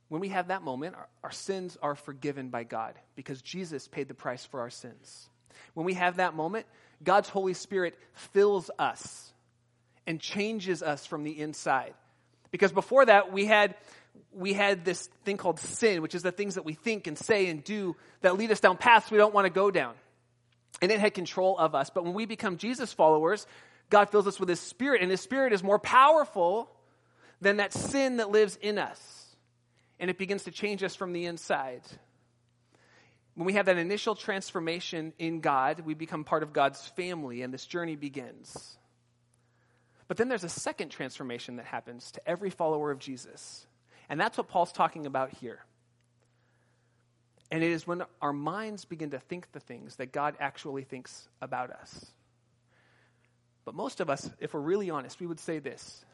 When 0.09 0.21
we 0.21 0.29
have 0.31 0.49
that 0.49 0.63
moment, 0.63 0.97
our, 0.97 1.09
our, 1.25 1.31
sins 1.31 1.77
are 1.83 1.95
forgiven 1.95 2.49
by 2.49 2.65
God 2.65 2.95
because 3.15 3.43
Jesus 3.43 3.87
paid 3.87 4.09
the 4.09 4.15
price 4.15 4.45
for 4.45 4.61
our 4.61 4.71
sins. 4.71 5.29
When 5.75 5.87
we 5.87 5.95
have 5.95 6.17
that 6.17 6.35
moment, 6.35 6.67
God's 7.05 7.29
Holy 7.29 7.55
Spirit 7.55 7.97
fills 8.15 8.71
us 8.79 9.33
and 10.07 10.19
changes 10.19 10.83
us 10.83 11.05
from 11.05 11.25
the 11.25 11.39
inside. 11.39 11.95
Because 12.51 12.73
before 12.73 13.05
that, 13.07 13.33
we 13.33 13.47
had, 13.47 13.75
we 14.33 14.53
had 14.53 14.85
this 14.85 15.09
thing 15.25 15.37
called 15.37 15.59
sin, 15.59 16.03
which 16.03 16.15
is 16.15 16.23
the 16.23 16.33
things 16.33 16.55
that 16.55 16.65
we 16.65 16.75
think 16.75 17.07
and 17.07 17.19
say 17.19 17.49
and 17.49 17.63
do 17.63 17.97
that 18.23 18.37
lead 18.37 18.51
us 18.51 18.61
down 18.61 18.77
paths 18.77 19.11
we 19.11 19.19
don't 19.19 19.35
want 19.35 19.47
to 19.47 19.53
go 19.53 19.71
down. 19.71 19.95
And 20.81 20.93
it 20.93 21.01
had 21.01 21.15
control 21.15 21.59
of 21.59 21.75
us. 21.75 21.91
But 21.91 22.05
when 22.05 22.15
we 22.15 22.25
become 22.25 22.57
Jesus 22.57 22.93
followers, 22.93 23.47
God 23.91 24.11
fills 24.11 24.27
us 24.27 24.39
with 24.39 24.49
His 24.49 24.61
Spirit, 24.61 25.03
and 25.03 25.11
His 25.11 25.21
Spirit 25.21 25.53
is 25.53 25.63
more 25.63 25.79
powerful 25.79 26.71
than 27.41 27.59
that 27.59 27.73
sin 27.73 28.19
that 28.19 28.31
lives 28.31 28.57
in 28.61 28.79
us. 28.79 29.01
And 29.99 30.11
it 30.11 30.19
begins 30.19 30.45
to 30.45 30.51
change 30.51 30.83
us 30.83 30.95
from 30.95 31.13
the 31.13 31.27
inside. 31.27 31.83
When 33.35 33.47
we 33.47 33.55
have 33.55 33.67
that 33.67 33.79
initial 33.79 34.15
transformation 34.15 35.13
in 35.19 35.41
God, 35.41 35.81
we 35.81 35.95
become 35.95 36.25
part 36.25 36.43
of 36.43 36.53
God's 36.53 36.85
family, 36.89 37.43
and 37.43 37.53
this 37.53 37.67
journey 37.67 37.97
begins. 37.97 38.77
But 40.09 40.17
then 40.17 40.29
there's 40.29 40.45
a 40.45 40.49
second 40.49 40.89
transformation 40.89 41.57
that 41.57 41.67
happens 41.67 42.11
to 42.13 42.29
every 42.29 42.51
follower 42.51 42.91
of 42.91 42.99
Jesus. 42.99 43.67
And 44.09 44.19
that's 44.19 44.39
what 44.39 44.49
Paul's 44.49 44.73
talking 44.73 45.05
about 45.05 45.31
here. 45.35 45.61
And 47.51 47.63
it 47.63 47.71
is 47.71 47.87
when 47.87 48.03
our 48.21 48.33
minds 48.33 48.85
begin 48.85 49.11
to 49.11 49.19
think 49.19 49.53
the 49.53 49.61
things 49.61 49.97
that 49.97 50.13
God 50.13 50.35
actually 50.41 50.83
thinks 50.83 51.29
about 51.41 51.71
us. 51.71 52.07
But 53.65 53.75
most 53.75 54.01
of 54.01 54.09
us, 54.09 54.29
if 54.41 54.55
we're 54.55 54.61
really 54.61 54.91
honest, 54.91 55.21
we 55.21 55.27
would 55.27 55.41
say 55.41 55.59
this 55.59 56.05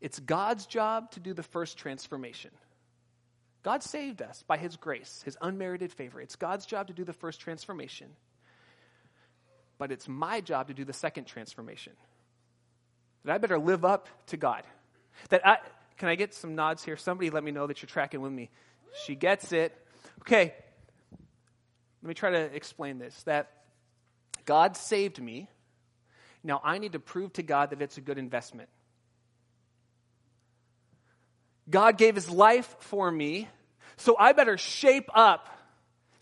it's 0.00 0.18
God's 0.18 0.66
job 0.66 1.10
to 1.12 1.20
do 1.20 1.34
the 1.34 1.42
first 1.42 1.76
transformation. 1.76 2.50
God 3.62 3.82
saved 3.82 4.22
us 4.22 4.42
by 4.42 4.56
His 4.56 4.76
grace, 4.76 5.22
His 5.24 5.36
unmerited 5.40 5.92
favor. 5.92 6.20
It's 6.20 6.36
God's 6.36 6.66
job 6.66 6.88
to 6.88 6.92
do 6.92 7.04
the 7.04 7.12
first 7.12 7.40
transformation. 7.40 8.08
But 9.78 9.92
it's 9.92 10.08
my 10.08 10.40
job 10.40 10.68
to 10.68 10.74
do 10.74 10.84
the 10.84 10.92
second 10.92 11.26
transformation 11.26 11.92
that 13.24 13.34
I 13.34 13.38
better 13.38 13.58
live 13.58 13.84
up 13.84 14.08
to 14.28 14.36
God. 14.36 14.64
That 15.28 15.46
I, 15.46 15.58
can 15.98 16.08
I 16.08 16.14
get 16.14 16.34
some 16.34 16.54
nods 16.54 16.84
here? 16.84 16.96
Somebody 16.96 17.30
let 17.30 17.44
me 17.44 17.50
know 17.50 17.66
that 17.66 17.82
you're 17.82 17.88
tracking 17.88 18.20
with 18.20 18.32
me. 18.32 18.50
She 19.04 19.14
gets 19.14 19.52
it. 19.52 19.76
Okay, 20.22 20.54
let 22.02 22.08
me 22.08 22.14
try 22.14 22.30
to 22.30 22.54
explain 22.54 22.98
this. 22.98 23.22
That 23.24 23.50
God 24.44 24.76
saved 24.76 25.20
me. 25.20 25.48
Now 26.44 26.60
I 26.64 26.78
need 26.78 26.92
to 26.92 26.98
prove 26.98 27.32
to 27.34 27.42
God 27.42 27.70
that 27.70 27.80
it's 27.80 27.98
a 27.98 28.00
good 28.00 28.18
investment. 28.18 28.68
God 31.70 31.96
gave 31.96 32.16
his 32.16 32.28
life 32.28 32.74
for 32.80 33.10
me, 33.10 33.48
so 33.96 34.16
I 34.18 34.32
better 34.32 34.58
shape 34.58 35.08
up 35.14 35.48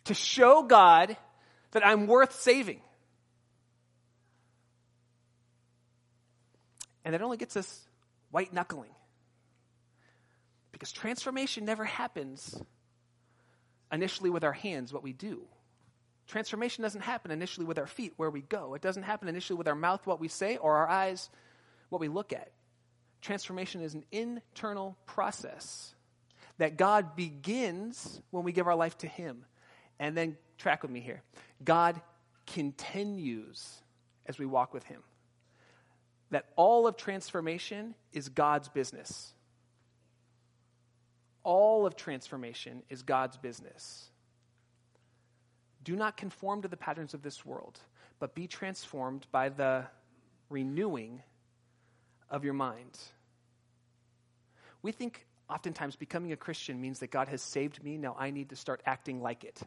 to 0.04 0.14
show 0.14 0.62
God 0.62 1.16
that 1.70 1.86
I'm 1.86 2.06
worth 2.06 2.40
saving. 2.40 2.82
And 7.10 7.14
that 7.14 7.24
only 7.24 7.38
gets 7.38 7.56
us 7.56 7.88
white 8.30 8.52
knuckling. 8.52 8.92
Because 10.70 10.92
transformation 10.92 11.64
never 11.64 11.84
happens 11.84 12.62
initially 13.90 14.30
with 14.30 14.44
our 14.44 14.52
hands, 14.52 14.92
what 14.92 15.02
we 15.02 15.12
do. 15.12 15.42
Transformation 16.28 16.82
doesn't 16.82 17.00
happen 17.00 17.32
initially 17.32 17.66
with 17.66 17.80
our 17.80 17.88
feet, 17.88 18.12
where 18.16 18.30
we 18.30 18.42
go. 18.42 18.74
It 18.74 18.80
doesn't 18.80 19.02
happen 19.02 19.26
initially 19.26 19.56
with 19.56 19.66
our 19.66 19.74
mouth, 19.74 20.06
what 20.06 20.20
we 20.20 20.28
say, 20.28 20.56
or 20.56 20.76
our 20.76 20.88
eyes, 20.88 21.30
what 21.88 22.00
we 22.00 22.06
look 22.06 22.32
at. 22.32 22.52
Transformation 23.22 23.80
is 23.80 23.94
an 23.94 24.04
internal 24.12 24.96
process 25.06 25.92
that 26.58 26.76
God 26.76 27.16
begins 27.16 28.22
when 28.30 28.44
we 28.44 28.52
give 28.52 28.68
our 28.68 28.76
life 28.76 28.96
to 28.98 29.08
Him. 29.08 29.44
And 29.98 30.16
then, 30.16 30.36
track 30.58 30.82
with 30.82 30.92
me 30.92 31.00
here 31.00 31.24
God 31.64 32.00
continues 32.46 33.82
as 34.26 34.38
we 34.38 34.46
walk 34.46 34.72
with 34.72 34.84
Him. 34.84 35.02
That 36.30 36.46
all 36.56 36.86
of 36.86 36.96
transformation 36.96 37.94
is 38.12 38.28
God's 38.28 38.68
business. 38.68 39.32
All 41.42 41.86
of 41.86 41.96
transformation 41.96 42.82
is 42.88 43.02
God's 43.02 43.36
business. 43.36 44.10
Do 45.82 45.96
not 45.96 46.16
conform 46.16 46.62
to 46.62 46.68
the 46.68 46.76
patterns 46.76 47.14
of 47.14 47.22
this 47.22 47.44
world, 47.44 47.78
but 48.18 48.34
be 48.34 48.46
transformed 48.46 49.26
by 49.32 49.48
the 49.48 49.84
renewing 50.50 51.22
of 52.28 52.44
your 52.44 52.54
mind. 52.54 52.98
We 54.82 54.92
think 54.92 55.26
oftentimes 55.48 55.96
becoming 55.96 56.32
a 56.32 56.36
Christian 56.36 56.80
means 56.80 57.00
that 57.00 57.10
God 57.10 57.28
has 57.28 57.42
saved 57.42 57.82
me, 57.82 57.96
now 57.96 58.14
I 58.18 58.30
need 58.30 58.50
to 58.50 58.56
start 58.56 58.82
acting 58.86 59.20
like 59.20 59.44
it. 59.44 59.60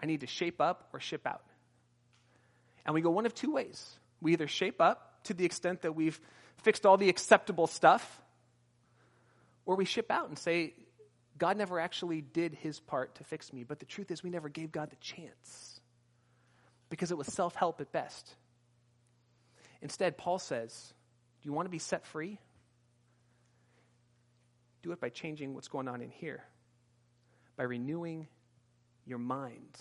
I 0.00 0.06
need 0.06 0.20
to 0.20 0.26
shape 0.26 0.60
up 0.60 0.88
or 0.92 1.00
ship 1.00 1.26
out. 1.26 1.44
And 2.86 2.94
we 2.94 3.00
go 3.00 3.10
one 3.10 3.26
of 3.26 3.34
two 3.34 3.52
ways. 3.52 3.98
We 4.20 4.32
either 4.32 4.48
shape 4.48 4.80
up 4.80 5.24
to 5.24 5.34
the 5.34 5.44
extent 5.44 5.82
that 5.82 5.94
we've 5.94 6.20
fixed 6.58 6.86
all 6.86 6.96
the 6.96 7.08
acceptable 7.08 7.66
stuff, 7.66 8.20
or 9.64 9.76
we 9.76 9.84
ship 9.84 10.10
out 10.10 10.28
and 10.28 10.38
say, 10.38 10.74
God 11.36 11.56
never 11.56 11.78
actually 11.78 12.20
did 12.20 12.54
his 12.54 12.80
part 12.80 13.14
to 13.16 13.24
fix 13.24 13.52
me. 13.52 13.62
But 13.62 13.78
the 13.78 13.86
truth 13.86 14.10
is, 14.10 14.22
we 14.22 14.30
never 14.30 14.48
gave 14.48 14.72
God 14.72 14.90
the 14.90 14.96
chance 14.96 15.80
because 16.90 17.10
it 17.10 17.18
was 17.18 17.28
self 17.28 17.54
help 17.54 17.80
at 17.80 17.92
best. 17.92 18.34
Instead, 19.80 20.18
Paul 20.18 20.38
says, 20.38 20.92
Do 21.42 21.48
you 21.48 21.52
want 21.52 21.66
to 21.66 21.70
be 21.70 21.78
set 21.78 22.06
free? 22.06 22.38
Do 24.82 24.92
it 24.92 25.00
by 25.00 25.08
changing 25.10 25.54
what's 25.54 25.68
going 25.68 25.88
on 25.88 26.00
in 26.00 26.10
here, 26.10 26.44
by 27.56 27.64
renewing 27.64 28.26
your 29.06 29.18
mind. 29.18 29.76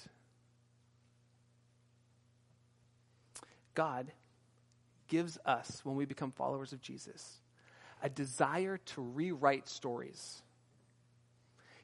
God 3.74 4.12
gives 5.08 5.38
us, 5.46 5.82
when 5.84 5.96
we 5.96 6.06
become 6.06 6.32
followers 6.32 6.74
of 6.74 6.82
Jesus, 6.82 7.40
a 8.02 8.10
desire 8.10 8.78
to 8.78 9.02
rewrite 9.02 9.68
stories. 9.68 10.42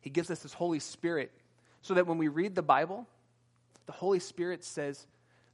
He 0.02 0.10
gives 0.10 0.30
us 0.30 0.44
His 0.44 0.54
Holy 0.54 0.80
Spirit 0.80 1.32
so 1.82 1.96
that 1.96 2.08
when 2.08 2.18
we 2.18 2.28
read 2.28 2.56
the 2.56 2.62
Bible, 2.62 3.08
the 3.86 3.92
Holy 3.92 4.20
Spirit 4.20 4.64
says, 4.64 5.06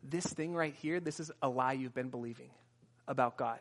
This 0.03 0.25
thing 0.25 0.53
right 0.53 0.75
here, 0.75 0.99
this 0.99 1.19
is 1.19 1.31
a 1.41 1.49
lie 1.49 1.73
you've 1.73 1.95
been 1.95 2.09
believing 2.09 2.49
about 3.07 3.37
God 3.37 3.59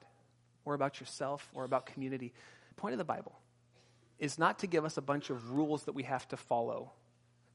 or 0.65 0.75
about 0.75 1.01
yourself 1.01 1.49
or 1.55 1.65
about 1.65 1.87
community. 1.87 2.33
The 2.69 2.75
point 2.75 2.93
of 2.93 2.99
the 2.99 3.05
Bible 3.05 3.39
is 4.19 4.39
not 4.39 4.61
to 4.61 4.67
give 4.67 4.85
us 4.85 4.97
a 4.97 5.03
bunch 5.03 5.31
of 5.31 5.53
rules 5.53 5.85
that 5.85 5.95
we 5.95 6.03
have 6.03 6.27
to 6.29 6.37
follow 6.37 6.93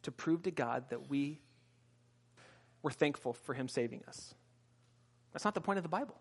to 0.03 0.11
prove 0.11 0.43
to 0.43 0.51
God 0.51 0.85
that 0.89 1.09
we 1.09 1.39
were 2.81 2.91
thankful 2.91 3.33
for 3.33 3.53
Him 3.53 3.67
saving 3.67 4.03
us. 4.07 4.33
That's 5.31 5.45
not 5.45 5.55
the 5.55 5.61
point 5.61 5.77
of 5.77 5.83
the 5.83 5.89
Bible. 5.89 6.15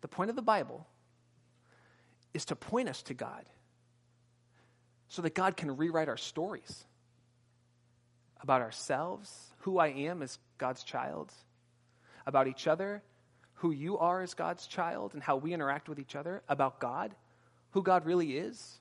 The 0.00 0.08
point 0.08 0.30
of 0.30 0.36
the 0.36 0.42
Bible 0.42 0.86
is 2.34 2.46
to 2.46 2.56
point 2.56 2.88
us 2.88 3.02
to 3.04 3.14
God 3.14 3.44
so 5.08 5.22
that 5.22 5.34
God 5.34 5.56
can 5.56 5.76
rewrite 5.76 6.08
our 6.08 6.16
stories 6.16 6.84
about 8.40 8.60
ourselves, 8.60 9.52
who 9.58 9.78
I 9.78 9.88
am 9.88 10.22
as 10.22 10.38
God's 10.58 10.84
child, 10.84 11.32
about 12.26 12.46
each 12.46 12.66
other, 12.66 13.02
who 13.54 13.72
you 13.72 13.98
are 13.98 14.22
as 14.22 14.34
God's 14.34 14.66
child, 14.66 15.14
and 15.14 15.22
how 15.22 15.36
we 15.36 15.52
interact 15.52 15.88
with 15.88 15.98
each 15.98 16.14
other, 16.14 16.42
about 16.48 16.78
God, 16.78 17.14
who 17.70 17.82
God 17.82 18.06
really 18.06 18.36
is. 18.36 18.78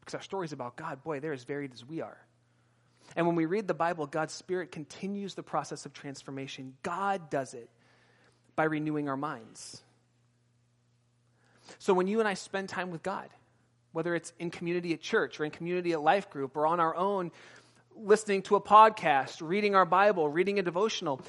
Because 0.00 0.14
our 0.14 0.22
stories 0.22 0.52
about 0.52 0.76
God, 0.76 1.02
boy, 1.02 1.20
they're 1.20 1.32
as 1.32 1.44
varied 1.44 1.74
as 1.74 1.84
we 1.84 2.00
are. 2.00 2.18
And 3.16 3.26
when 3.26 3.36
we 3.36 3.46
read 3.46 3.68
the 3.68 3.74
Bible, 3.74 4.06
God's 4.06 4.32
Spirit 4.32 4.72
continues 4.72 5.34
the 5.34 5.42
process 5.42 5.84
of 5.84 5.92
transformation. 5.92 6.74
God 6.82 7.28
does 7.30 7.52
it 7.54 7.68
by 8.56 8.64
renewing 8.64 9.08
our 9.08 9.16
minds. 9.16 9.82
So 11.78 11.94
when 11.94 12.06
you 12.06 12.20
and 12.20 12.28
I 12.28 12.34
spend 12.34 12.68
time 12.68 12.90
with 12.90 13.02
God, 13.02 13.28
whether 13.92 14.14
it's 14.14 14.32
in 14.38 14.50
community 14.50 14.92
at 14.92 15.00
church 15.00 15.38
or 15.38 15.44
in 15.44 15.50
community 15.50 15.92
at 15.92 16.00
life 16.00 16.30
group 16.30 16.56
or 16.56 16.66
on 16.66 16.80
our 16.80 16.94
own, 16.94 17.30
listening 17.96 18.42
to 18.42 18.56
a 18.56 18.60
podcast, 18.60 19.40
reading 19.40 19.74
our 19.74 19.84
Bible, 19.84 20.28
reading 20.28 20.58
a 20.58 20.62
devotional, 20.62 21.20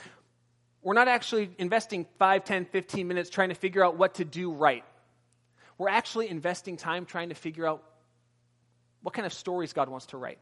we're 0.81 0.93
not 0.93 1.07
actually 1.07 1.49
investing 1.57 2.05
5, 2.19 2.43
10, 2.43 2.65
15 2.65 3.07
minutes 3.07 3.29
trying 3.29 3.49
to 3.49 3.55
figure 3.55 3.83
out 3.83 3.97
what 3.97 4.15
to 4.15 4.25
do 4.25 4.51
right. 4.51 4.83
We're 5.77 5.89
actually 5.89 6.29
investing 6.29 6.77
time 6.77 7.05
trying 7.05 7.29
to 7.29 7.35
figure 7.35 7.67
out 7.67 7.83
what 9.01 9.13
kind 9.13 9.25
of 9.25 9.33
stories 9.33 9.73
God 9.73 9.89
wants 9.89 10.07
to 10.07 10.17
write, 10.17 10.39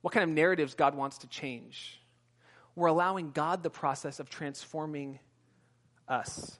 what 0.00 0.14
kind 0.14 0.24
of 0.24 0.30
narratives 0.30 0.74
God 0.74 0.94
wants 0.94 1.18
to 1.18 1.26
change. 1.26 2.00
We're 2.76 2.88
allowing 2.88 3.32
God 3.32 3.62
the 3.62 3.70
process 3.70 4.20
of 4.20 4.30
transforming 4.30 5.18
us. 6.06 6.58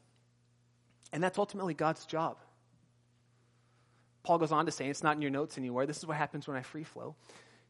And 1.12 1.22
that's 1.22 1.38
ultimately 1.38 1.74
God's 1.74 2.04
job. 2.06 2.38
Paul 4.24 4.38
goes 4.38 4.50
on 4.50 4.66
to 4.66 4.72
say, 4.72 4.88
it's 4.88 5.04
not 5.04 5.14
in 5.14 5.22
your 5.22 5.30
notes 5.30 5.56
anywhere, 5.56 5.86
this 5.86 5.98
is 5.98 6.06
what 6.06 6.16
happens 6.16 6.48
when 6.48 6.56
I 6.56 6.62
free 6.62 6.82
flow. 6.82 7.14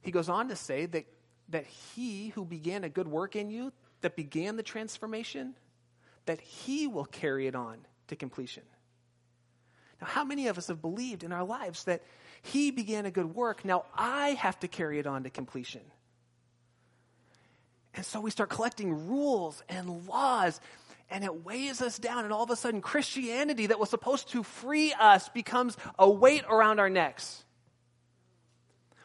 He 0.00 0.10
goes 0.10 0.30
on 0.30 0.48
to 0.48 0.56
say 0.56 0.86
that, 0.86 1.04
that 1.50 1.66
he 1.66 2.28
who 2.28 2.46
began 2.46 2.84
a 2.84 2.88
good 2.88 3.08
work 3.08 3.36
in 3.36 3.50
you, 3.50 3.72
that 4.00 4.16
began 4.16 4.56
the 4.56 4.62
transformation, 4.62 5.54
that 6.24 6.40
he 6.40 6.86
will 6.86 7.04
carry 7.04 7.46
it 7.46 7.54
on 7.54 7.78
to 8.08 8.16
completion. 8.16 8.62
Now, 10.00 10.06
how 10.06 10.24
many 10.24 10.48
of 10.48 10.56
us 10.56 10.68
have 10.68 10.80
believed 10.80 11.24
in 11.24 11.32
our 11.32 11.44
lives 11.44 11.84
that 11.84 12.02
he 12.42 12.70
began 12.70 13.06
a 13.06 13.10
good 13.10 13.34
work, 13.34 13.64
now 13.64 13.84
I 13.94 14.30
have 14.30 14.58
to 14.60 14.68
carry 14.68 14.98
it 14.98 15.06
on 15.06 15.24
to 15.24 15.30
completion? 15.30 15.82
And 17.96 18.04
so 18.04 18.20
we 18.20 18.30
start 18.30 18.50
collecting 18.50 19.08
rules 19.08 19.62
and 19.68 20.06
laws 20.06 20.60
and 21.10 21.24
it 21.24 21.44
weighs 21.44 21.80
us 21.80 21.98
down. 21.98 22.24
And 22.24 22.32
all 22.32 22.44
of 22.44 22.50
a 22.50 22.56
sudden, 22.56 22.80
Christianity 22.80 23.66
that 23.66 23.78
was 23.78 23.90
supposed 23.90 24.28
to 24.30 24.42
free 24.42 24.92
us 24.92 25.28
becomes 25.30 25.76
a 25.98 26.08
weight 26.08 26.44
around 26.48 26.78
our 26.80 26.90
necks. 26.90 27.44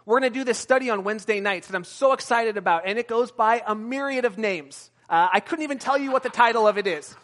We're 0.05 0.19
going 0.19 0.33
to 0.33 0.39
do 0.39 0.43
this 0.43 0.57
study 0.57 0.89
on 0.89 1.03
Wednesday 1.03 1.39
nights 1.39 1.67
that 1.67 1.75
I'm 1.75 1.83
so 1.83 2.13
excited 2.13 2.57
about, 2.57 2.83
and 2.87 2.97
it 2.97 3.07
goes 3.07 3.31
by 3.31 3.61
a 3.65 3.75
myriad 3.75 4.25
of 4.25 4.37
names. 4.37 4.89
Uh, 5.07 5.27
I 5.31 5.39
couldn't 5.41 5.63
even 5.63 5.77
tell 5.77 5.97
you 5.97 6.11
what 6.11 6.23
the 6.23 6.29
title 6.29 6.67
of 6.67 6.79
it 6.79 6.87
is. 6.87 7.15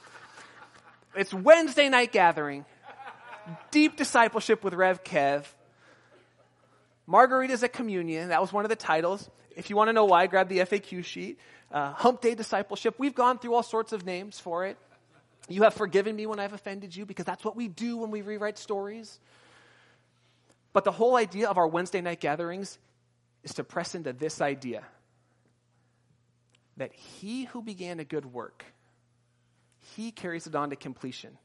It's 1.15 1.33
Wednesday 1.33 1.89
Night 1.89 2.11
Gathering, 2.11 2.65
Deep 3.71 3.97
Discipleship 3.97 4.63
with 4.63 4.75
Rev 4.75 5.03
Kev, 5.03 5.45
Margaritas 7.09 7.63
at 7.63 7.73
Communion. 7.73 8.29
That 8.29 8.41
was 8.41 8.53
one 8.53 8.63
of 8.63 8.69
the 8.69 8.75
titles. 8.75 9.27
If 9.55 9.71
you 9.71 9.75
want 9.75 9.87
to 9.87 9.93
know 9.93 10.05
why, 10.05 10.27
grab 10.27 10.47
the 10.47 10.59
FAQ 10.59 11.03
sheet 11.03 11.39
uh, 11.71 11.93
Hump 11.93 12.21
Day 12.21 12.35
Discipleship. 12.35 12.95
We've 12.97 13.15
gone 13.15 13.39
through 13.39 13.53
all 13.53 13.63
sorts 13.63 13.93
of 13.93 14.05
names 14.05 14.39
for 14.39 14.65
it. 14.65 14.77
You 15.49 15.63
have 15.63 15.73
forgiven 15.73 16.15
me 16.15 16.25
when 16.25 16.39
I've 16.39 16.53
offended 16.53 16.95
you 16.95 17.05
because 17.05 17.25
that's 17.25 17.43
what 17.43 17.55
we 17.55 17.67
do 17.67 17.97
when 17.97 18.11
we 18.11 18.21
rewrite 18.21 18.57
stories. 18.57 19.19
But 20.73 20.83
the 20.83 20.91
whole 20.91 21.15
idea 21.15 21.49
of 21.49 21.57
our 21.57 21.67
Wednesday 21.67 22.01
night 22.01 22.19
gatherings 22.19 22.77
is 23.43 23.53
to 23.55 23.63
press 23.63 23.95
into 23.95 24.13
this 24.13 24.41
idea 24.41 24.83
that 26.75 26.93
he 26.93 27.45
who 27.45 27.61
began 27.61 27.99
a 27.99 28.03
good 28.03 28.25
work, 28.25 28.65
he 29.95 30.11
carries 30.11 30.47
it 30.47 30.55
on 30.55 30.69
to 30.69 30.75
completion. 30.75 31.37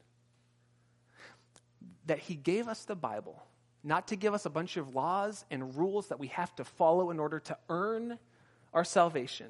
That 2.05 2.19
he 2.19 2.35
gave 2.35 2.67
us 2.67 2.85
the 2.85 2.95
Bible, 2.95 3.41
not 3.83 4.09
to 4.09 4.15
give 4.15 4.33
us 4.33 4.45
a 4.45 4.49
bunch 4.49 4.77
of 4.77 4.93
laws 4.93 5.45
and 5.49 5.75
rules 5.75 6.09
that 6.09 6.19
we 6.19 6.27
have 6.27 6.53
to 6.57 6.63
follow 6.63 7.09
in 7.09 7.19
order 7.19 7.39
to 7.39 7.57
earn 7.69 8.19
our 8.73 8.83
salvation, 8.83 9.47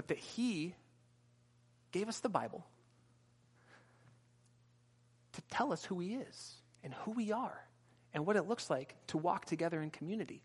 but 0.00 0.08
that 0.08 0.16
He 0.16 0.74
gave 1.92 2.08
us 2.08 2.20
the 2.20 2.30
Bible 2.30 2.64
to 5.34 5.42
tell 5.50 5.74
us 5.74 5.84
who 5.84 6.00
He 6.00 6.14
is 6.14 6.54
and 6.82 6.94
who 7.04 7.10
we 7.10 7.32
are 7.32 7.60
and 8.14 8.24
what 8.24 8.36
it 8.36 8.48
looks 8.48 8.70
like 8.70 8.94
to 9.08 9.18
walk 9.18 9.44
together 9.44 9.82
in 9.82 9.90
community. 9.90 10.42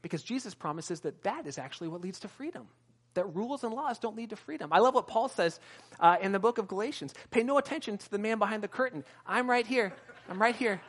Because 0.00 0.22
Jesus 0.22 0.54
promises 0.54 1.00
that 1.00 1.22
that 1.24 1.46
is 1.46 1.58
actually 1.58 1.88
what 1.88 2.00
leads 2.00 2.20
to 2.20 2.28
freedom. 2.28 2.66
That 3.12 3.26
rules 3.36 3.62
and 3.62 3.74
laws 3.74 3.98
don't 3.98 4.16
lead 4.16 4.30
to 4.30 4.36
freedom. 4.36 4.70
I 4.72 4.78
love 4.78 4.94
what 4.94 5.06
Paul 5.06 5.28
says 5.28 5.60
uh, 6.00 6.16
in 6.22 6.32
the 6.32 6.38
book 6.38 6.56
of 6.56 6.66
Galatians. 6.66 7.12
Pay 7.30 7.42
no 7.42 7.58
attention 7.58 7.98
to 7.98 8.10
the 8.10 8.18
man 8.18 8.38
behind 8.38 8.62
the 8.62 8.68
curtain. 8.68 9.04
I'm 9.26 9.50
right 9.50 9.66
here. 9.66 9.92
I'm 10.30 10.40
right 10.40 10.56
here. 10.56 10.80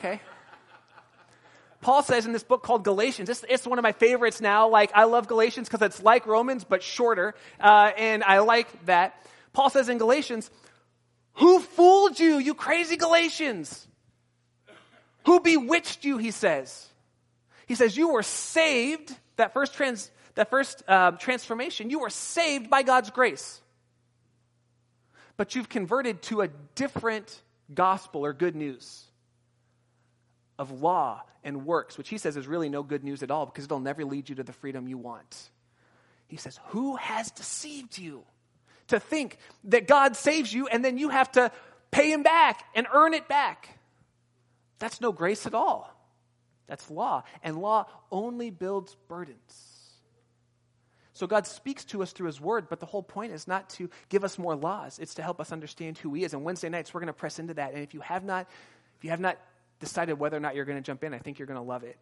Okay? 0.00 0.20
Paul 1.80 2.02
says 2.02 2.26
in 2.26 2.32
this 2.32 2.42
book 2.42 2.62
called 2.62 2.84
Galatians, 2.84 3.28
it's, 3.28 3.44
it's 3.48 3.66
one 3.66 3.78
of 3.78 3.82
my 3.82 3.92
favorites 3.92 4.40
now. 4.40 4.68
Like, 4.68 4.90
I 4.94 5.04
love 5.04 5.28
Galatians 5.28 5.68
because 5.68 5.84
it's 5.84 6.02
like 6.02 6.26
Romans, 6.26 6.64
but 6.64 6.82
shorter. 6.82 7.34
Uh, 7.60 7.90
and 7.96 8.24
I 8.24 8.38
like 8.40 8.86
that. 8.86 9.26
Paul 9.52 9.70
says 9.70 9.88
in 9.88 9.98
Galatians, 9.98 10.50
Who 11.34 11.60
fooled 11.60 12.18
you, 12.18 12.38
you 12.38 12.54
crazy 12.54 12.96
Galatians? 12.96 13.86
Who 15.26 15.40
bewitched 15.40 16.04
you, 16.04 16.18
he 16.18 16.30
says. 16.30 16.86
He 17.66 17.74
says, 17.74 17.96
You 17.96 18.12
were 18.12 18.22
saved, 18.22 19.14
that 19.36 19.52
first, 19.52 19.74
trans, 19.74 20.10
that 20.34 20.50
first 20.50 20.82
uh, 20.88 21.12
transformation, 21.12 21.90
you 21.90 22.00
were 22.00 22.10
saved 22.10 22.70
by 22.70 22.82
God's 22.82 23.10
grace. 23.10 23.60
But 25.36 25.54
you've 25.54 25.68
converted 25.68 26.22
to 26.22 26.40
a 26.40 26.48
different 26.74 27.42
gospel 27.72 28.24
or 28.24 28.32
good 28.32 28.56
news 28.56 29.04
of 30.58 30.80
law 30.80 31.22
and 31.46 31.64
works, 31.64 31.96
which 31.96 32.08
he 32.08 32.18
says 32.18 32.36
is 32.36 32.48
really 32.48 32.68
no 32.68 32.82
good 32.82 33.04
news 33.04 33.22
at 33.22 33.30
all 33.30 33.46
because 33.46 33.64
it'll 33.64 33.78
never 33.78 34.04
lead 34.04 34.28
you 34.28 34.34
to 34.34 34.42
the 34.42 34.52
freedom 34.52 34.88
you 34.88 34.98
want. 34.98 35.50
He 36.26 36.36
says, 36.36 36.58
Who 36.66 36.96
has 36.96 37.30
deceived 37.30 37.96
you? 37.96 38.24
To 38.88 39.00
think 39.00 39.38
that 39.64 39.86
God 39.86 40.16
saves 40.16 40.52
you 40.52 40.66
and 40.66 40.84
then 40.84 40.98
you 40.98 41.08
have 41.08 41.30
to 41.32 41.50
pay 41.90 42.12
him 42.12 42.22
back 42.22 42.64
and 42.74 42.86
earn 42.92 43.14
it 43.14 43.28
back. 43.28 43.78
That's 44.80 45.00
no 45.00 45.12
grace 45.12 45.46
at 45.46 45.54
all. 45.54 45.90
That's 46.66 46.90
law. 46.90 47.22
And 47.42 47.58
law 47.58 47.86
only 48.10 48.50
builds 48.50 48.96
burdens. 49.08 49.72
So 51.12 51.26
God 51.26 51.46
speaks 51.46 51.84
to 51.86 52.02
us 52.02 52.12
through 52.12 52.26
His 52.26 52.40
Word, 52.40 52.68
but 52.68 52.78
the 52.78 52.86
whole 52.86 53.02
point 53.02 53.32
is 53.32 53.48
not 53.48 53.70
to 53.70 53.88
give 54.10 54.22
us 54.22 54.38
more 54.38 54.54
laws. 54.54 54.98
It's 54.98 55.14
to 55.14 55.22
help 55.22 55.40
us 55.40 55.50
understand 55.50 55.96
who 55.96 56.12
He 56.12 56.24
is. 56.24 56.34
And 56.34 56.44
Wednesday 56.44 56.68
nights 56.68 56.92
we're 56.92 57.00
going 57.00 57.06
to 57.06 57.14
press 57.14 57.38
into 57.38 57.54
that. 57.54 57.72
And 57.72 57.82
if 57.82 57.94
you 57.94 58.00
have 58.00 58.22
not, 58.22 58.46
if 58.98 59.04
you 59.04 59.10
have 59.10 59.20
not 59.20 59.38
decided 59.80 60.18
whether 60.18 60.36
or 60.36 60.40
not 60.40 60.54
you're 60.54 60.64
going 60.64 60.78
to 60.78 60.82
jump 60.82 61.04
in, 61.04 61.14
I 61.14 61.18
think 61.18 61.38
you're 61.38 61.46
going 61.46 61.60
to 61.60 61.62
love 61.66 61.84
it. 61.84 61.96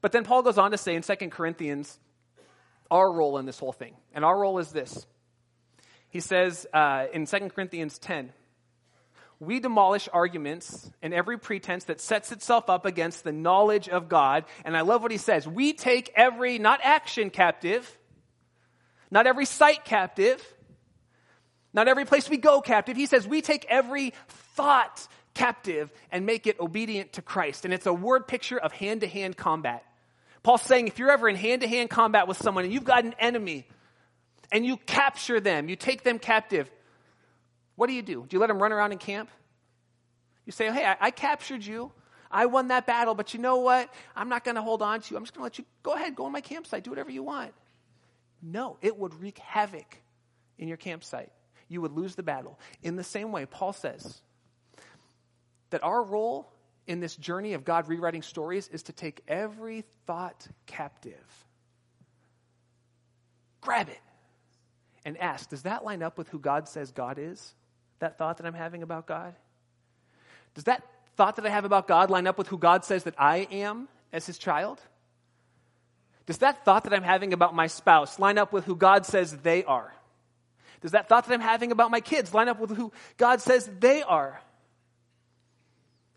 But 0.00 0.12
then 0.12 0.24
Paul 0.24 0.42
goes 0.42 0.58
on 0.58 0.70
to 0.70 0.78
say 0.78 0.94
in 0.94 1.02
2 1.02 1.14
Corinthians 1.30 1.98
our 2.90 3.10
role 3.10 3.38
in 3.38 3.46
this 3.46 3.58
whole 3.58 3.72
thing, 3.72 3.94
and 4.14 4.24
our 4.24 4.38
role 4.38 4.58
is 4.58 4.70
this. 4.70 5.06
He 6.08 6.20
says 6.20 6.66
uh, 6.72 7.06
in 7.12 7.26
2 7.26 7.38
Corinthians 7.50 7.98
10 7.98 8.32
we 9.38 9.60
demolish 9.60 10.08
arguments 10.12 10.90
and 11.02 11.12
every 11.12 11.38
pretense 11.38 11.84
that 11.84 12.00
sets 12.00 12.32
itself 12.32 12.70
up 12.70 12.86
against 12.86 13.22
the 13.22 13.32
knowledge 13.32 13.88
of 13.88 14.08
God. 14.08 14.44
And 14.64 14.76
I 14.76 14.80
love 14.80 15.02
what 15.02 15.10
he 15.10 15.18
says. 15.18 15.46
We 15.46 15.74
take 15.74 16.10
every, 16.16 16.58
not 16.58 16.80
action 16.82 17.28
captive, 17.28 17.98
not 19.10 19.26
every 19.26 19.44
sight 19.44 19.84
captive, 19.84 20.42
not 21.74 21.86
every 21.86 22.06
place 22.06 22.30
we 22.30 22.38
go 22.38 22.62
captive. 22.62 22.96
He 22.96 23.06
says 23.06 23.28
we 23.28 23.42
take 23.42 23.66
every 23.68 24.14
thought 24.54 25.06
captive 25.36 25.92
and 26.10 26.26
make 26.26 26.46
it 26.46 26.58
obedient 26.58 27.12
to 27.12 27.22
Christ. 27.22 27.64
And 27.64 27.72
it's 27.72 27.86
a 27.86 27.92
word 27.92 28.26
picture 28.26 28.58
of 28.58 28.72
hand 28.72 29.02
to 29.02 29.06
hand 29.06 29.36
combat. 29.36 29.84
Paul's 30.42 30.62
saying 30.62 30.88
if 30.88 30.98
you're 30.98 31.10
ever 31.10 31.28
in 31.28 31.36
hand 31.36 31.60
to 31.60 31.68
hand 31.68 31.90
combat 31.90 32.26
with 32.26 32.38
someone 32.38 32.64
and 32.64 32.72
you've 32.72 32.84
got 32.84 33.04
an 33.04 33.14
enemy 33.18 33.66
and 34.50 34.64
you 34.64 34.76
capture 34.78 35.38
them, 35.38 35.68
you 35.68 35.76
take 35.76 36.02
them 36.02 36.18
captive, 36.18 36.70
what 37.76 37.88
do 37.88 37.92
you 37.92 38.02
do? 38.02 38.24
Do 38.26 38.36
you 38.36 38.40
let 38.40 38.46
them 38.48 38.60
run 38.60 38.72
around 38.72 38.92
in 38.92 38.98
camp? 38.98 39.28
You 40.46 40.52
say, 40.52 40.72
hey, 40.72 40.84
I, 40.84 40.96
I 41.00 41.10
captured 41.10 41.64
you. 41.64 41.92
I 42.30 42.46
won 42.46 42.68
that 42.68 42.86
battle, 42.86 43.14
but 43.14 43.34
you 43.34 43.40
know 43.40 43.58
what? 43.58 43.92
I'm 44.14 44.28
not 44.28 44.44
going 44.44 44.54
to 44.54 44.62
hold 44.62 44.82
on 44.82 45.00
to 45.00 45.10
you. 45.10 45.16
I'm 45.16 45.24
just 45.24 45.34
going 45.34 45.42
to 45.42 45.44
let 45.44 45.58
you 45.58 45.64
go 45.82 45.92
ahead, 45.92 46.16
go 46.16 46.24
on 46.24 46.32
my 46.32 46.40
campsite, 46.40 46.82
do 46.82 46.90
whatever 46.90 47.10
you 47.10 47.22
want. 47.22 47.52
No, 48.42 48.78
it 48.80 48.96
would 48.96 49.14
wreak 49.20 49.38
havoc 49.38 49.96
in 50.58 50.68
your 50.68 50.76
campsite. 50.76 51.30
You 51.68 51.80
would 51.82 51.92
lose 51.92 52.14
the 52.14 52.22
battle. 52.22 52.58
In 52.82 52.96
the 52.96 53.04
same 53.04 53.32
way, 53.32 53.46
Paul 53.46 53.72
says 53.72 54.20
that 55.70 55.82
our 55.82 56.02
role 56.02 56.50
in 56.86 57.00
this 57.00 57.16
journey 57.16 57.54
of 57.54 57.64
God 57.64 57.88
rewriting 57.88 58.22
stories 58.22 58.68
is 58.68 58.84
to 58.84 58.92
take 58.92 59.22
every 59.26 59.84
thought 60.06 60.46
captive, 60.66 61.44
grab 63.60 63.88
it, 63.88 64.00
and 65.04 65.18
ask 65.18 65.50
Does 65.50 65.62
that 65.62 65.84
line 65.84 66.02
up 66.02 66.18
with 66.18 66.28
who 66.28 66.38
God 66.38 66.68
says 66.68 66.92
God 66.92 67.18
is? 67.18 67.54
that 67.98 68.18
thought 68.18 68.38
that 68.38 68.46
I'm 68.46 68.54
having 68.54 68.82
about 68.82 69.06
God? 69.06 69.34
Does 70.54 70.64
that 70.64 70.82
thought 71.16 71.36
that 71.36 71.46
I 71.46 71.50
have 71.50 71.64
about 71.64 71.88
God 71.88 72.10
line 72.10 72.26
up 72.26 72.38
with 72.38 72.48
who 72.48 72.58
God 72.58 72.84
says 72.84 73.04
that 73.04 73.14
I 73.18 73.48
am 73.50 73.88
as 74.12 74.26
his 74.26 74.38
child? 74.38 74.80
Does 76.26 76.38
that 76.38 76.64
thought 76.64 76.84
that 76.84 76.92
I'm 76.92 77.02
having 77.02 77.32
about 77.32 77.54
my 77.54 77.68
spouse 77.68 78.18
line 78.18 78.38
up 78.38 78.52
with 78.52 78.64
who 78.64 78.76
God 78.76 79.06
says 79.06 79.36
they 79.38 79.64
are? 79.64 79.92
Does 80.80 80.90
that 80.92 81.08
thought 81.08 81.26
that 81.26 81.32
I'm 81.32 81.40
having 81.40 81.72
about 81.72 81.90
my 81.90 82.00
kids 82.00 82.34
line 82.34 82.48
up 82.48 82.60
with 82.60 82.70
who 82.70 82.92
God 83.16 83.40
says 83.40 83.70
they 83.80 84.02
are? 84.02 84.40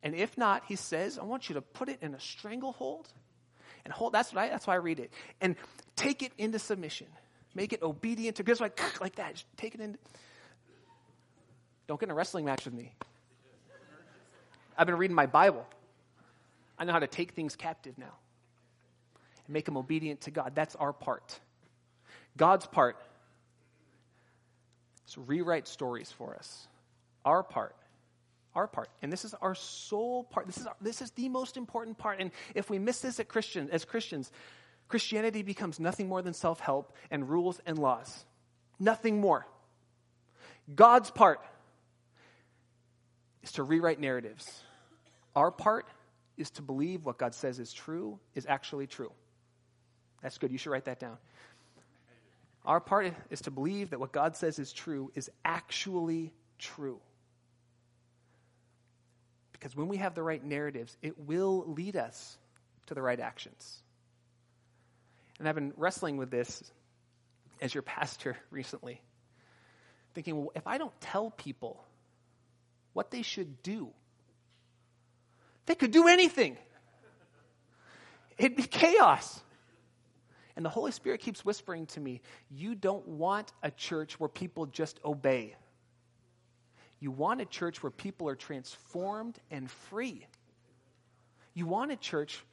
And 0.03 0.15
if 0.15 0.37
not, 0.37 0.63
he 0.65 0.75
says, 0.75 1.17
I 1.17 1.23
want 1.23 1.49
you 1.49 1.55
to 1.55 1.61
put 1.61 1.89
it 1.89 1.99
in 2.01 2.13
a 2.13 2.19
stranglehold 2.19 3.09
and 3.83 3.93
hold. 3.93 4.13
That's 4.13 4.33
what 4.33 4.43
I, 4.43 4.49
that's 4.49 4.65
why 4.65 4.73
I 4.73 4.77
read 4.77 4.99
it. 4.99 5.11
And 5.41 5.55
take 5.95 6.23
it 6.23 6.31
into 6.37 6.59
submission. 6.59 7.07
Make 7.53 7.73
it 7.73 7.81
obedient 7.81 8.37
to 8.37 8.43
Just 8.43 8.61
like, 8.61 8.79
like 9.01 9.15
that. 9.15 9.33
Just 9.33 9.45
take 9.57 9.75
it 9.75 9.81
in. 9.81 9.97
don't 11.87 11.99
get 11.99 12.07
in 12.07 12.11
a 12.11 12.15
wrestling 12.15 12.45
match 12.45 12.65
with 12.65 12.73
me. 12.73 12.93
I've 14.77 14.87
been 14.87 14.95
reading 14.95 15.15
my 15.15 15.25
Bible. 15.25 15.65
I 16.77 16.85
know 16.85 16.93
how 16.93 16.99
to 16.99 17.07
take 17.07 17.33
things 17.33 17.57
captive 17.57 17.97
now 17.97 18.13
and 19.45 19.53
make 19.53 19.65
them 19.65 19.75
obedient 19.75 20.21
to 20.21 20.31
God. 20.31 20.53
That's 20.55 20.75
our 20.77 20.93
part. 20.93 21.37
God's 22.37 22.65
part 22.65 22.95
is 25.09 25.17
rewrite 25.17 25.67
stories 25.67 26.09
for 26.09 26.35
us. 26.35 26.67
Our 27.25 27.43
part. 27.43 27.75
Our 28.55 28.67
part. 28.67 28.89
And 29.01 29.11
this 29.11 29.25
is 29.25 29.33
our 29.35 29.55
sole 29.55 30.23
part. 30.23 30.47
This 30.47 30.57
is, 30.57 30.65
our, 30.65 30.75
this 30.81 31.01
is 31.01 31.11
the 31.11 31.29
most 31.29 31.55
important 31.55 31.97
part. 31.97 32.19
And 32.19 32.31
if 32.55 32.69
we 32.69 32.79
miss 32.79 33.01
this 33.01 33.21
Christian, 33.27 33.69
as 33.71 33.85
Christians, 33.85 34.31
Christianity 34.87 35.43
becomes 35.43 35.79
nothing 35.79 36.07
more 36.07 36.21
than 36.21 36.33
self 36.33 36.59
help 36.59 36.95
and 37.11 37.29
rules 37.29 37.61
and 37.65 37.77
laws. 37.77 38.25
Nothing 38.79 39.21
more. 39.21 39.45
God's 40.73 41.11
part 41.11 41.41
is 43.43 43.51
to 43.53 43.63
rewrite 43.63 43.99
narratives. 43.99 44.63
Our 45.35 45.51
part 45.51 45.85
is 46.37 46.49
to 46.51 46.61
believe 46.61 47.05
what 47.05 47.17
God 47.17 47.35
says 47.35 47.59
is 47.59 47.71
true 47.71 48.19
is 48.33 48.45
actually 48.47 48.87
true. 48.87 49.11
That's 50.21 50.37
good. 50.37 50.51
You 50.51 50.57
should 50.57 50.71
write 50.71 50.85
that 50.85 50.99
down. 50.99 51.17
Our 52.65 52.79
part 52.79 53.13
is 53.29 53.41
to 53.41 53.51
believe 53.51 53.91
that 53.91 53.99
what 53.99 54.11
God 54.11 54.35
says 54.35 54.59
is 54.59 54.73
true 54.73 55.11
is 55.15 55.29
actually 55.45 56.33
true. 56.57 56.99
Because 59.59 59.75
when 59.75 59.87
we 59.87 59.97
have 59.97 60.15
the 60.15 60.23
right 60.23 60.43
narratives, 60.43 60.95
it 61.01 61.19
will 61.19 61.65
lead 61.67 61.97
us 61.97 62.37
to 62.87 62.93
the 62.93 63.01
right 63.01 63.19
actions. 63.19 63.83
And 65.37 65.47
I've 65.47 65.55
been 65.55 65.73
wrestling 65.75 66.17
with 66.17 66.31
this 66.31 66.71
as 67.61 67.73
your 67.73 67.83
pastor 67.83 68.37
recently, 68.51 69.01
thinking, 70.13 70.37
well, 70.37 70.51
if 70.55 70.65
I 70.65 70.77
don't 70.77 70.99
tell 71.01 71.31
people 71.31 71.83
what 72.93 73.11
they 73.11 73.21
should 73.21 73.61
do. 73.63 73.89
They 75.65 75.75
could 75.75 75.91
do 75.91 76.07
anything. 76.07 76.57
It'd 78.37 78.57
be 78.57 78.63
chaos. 78.63 79.41
And 80.55 80.65
the 80.65 80.69
Holy 80.69 80.91
Spirit 80.91 81.21
keeps 81.21 81.45
whispering 81.45 81.85
to 81.87 81.99
me, 81.99 82.21
you 82.49 82.75
don't 82.75 83.07
want 83.07 83.51
a 83.63 83.71
church 83.71 84.19
where 84.19 84.27
people 84.27 84.65
just 84.65 84.99
obey. 85.05 85.55
You 86.99 87.11
want 87.11 87.41
a 87.41 87.45
church 87.45 87.81
where 87.81 87.91
people 87.91 88.27
are 88.27 88.35
transformed 88.35 89.39
and 89.51 89.69
free. 89.69 90.25
You 91.53 91.65
want 91.65 91.91
a 91.91 91.95
church 91.95 92.43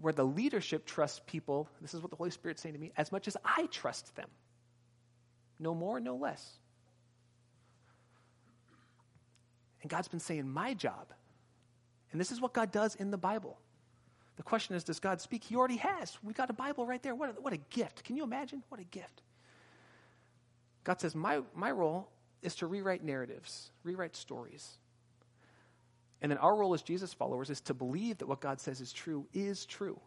where 0.00 0.12
the 0.12 0.24
leadership 0.24 0.86
trusts 0.86 1.20
people, 1.26 1.68
this 1.80 1.94
is 1.94 2.00
what 2.00 2.10
the 2.10 2.16
Holy 2.16 2.30
Spirit's 2.30 2.60
saying 2.62 2.74
to 2.74 2.80
me, 2.80 2.92
as 2.96 3.12
much 3.12 3.28
as 3.28 3.36
I 3.44 3.66
trust 3.66 4.14
them. 4.16 4.28
No 5.60 5.74
more, 5.74 6.00
no 6.00 6.16
less. 6.16 6.58
And 9.82 9.90
God's 9.90 10.08
been 10.08 10.20
saying, 10.20 10.48
My 10.48 10.74
job. 10.74 11.12
And 12.10 12.20
this 12.20 12.32
is 12.32 12.40
what 12.40 12.52
God 12.52 12.72
does 12.72 12.94
in 12.96 13.10
the 13.10 13.18
Bible. 13.18 13.58
The 14.36 14.42
question 14.42 14.74
is, 14.74 14.82
does 14.82 14.98
God 14.98 15.20
speak? 15.20 15.44
He 15.44 15.56
already 15.56 15.76
has. 15.76 16.16
We 16.22 16.32
got 16.32 16.50
a 16.50 16.52
Bible 16.52 16.86
right 16.86 17.02
there. 17.02 17.14
What 17.14 17.30
a, 17.30 17.40
what 17.40 17.52
a 17.52 17.58
gift. 17.70 18.04
Can 18.04 18.16
you 18.16 18.24
imagine? 18.24 18.62
What 18.68 18.80
a 18.80 18.84
gift. 18.84 19.22
God 20.82 21.00
says, 21.00 21.14
my, 21.14 21.40
my 21.54 21.70
role 21.70 22.08
is 22.44 22.54
to 22.56 22.66
rewrite 22.66 23.02
narratives, 23.02 23.70
rewrite 23.82 24.14
stories. 24.14 24.78
And 26.20 26.30
then 26.30 26.38
our 26.38 26.54
role 26.54 26.74
as 26.74 26.82
Jesus 26.82 27.12
followers 27.12 27.50
is 27.50 27.60
to 27.62 27.74
believe 27.74 28.18
that 28.18 28.28
what 28.28 28.40
God 28.40 28.60
says 28.60 28.80
is 28.80 28.92
true 28.92 29.26
is 29.32 29.66
true. 29.66 29.98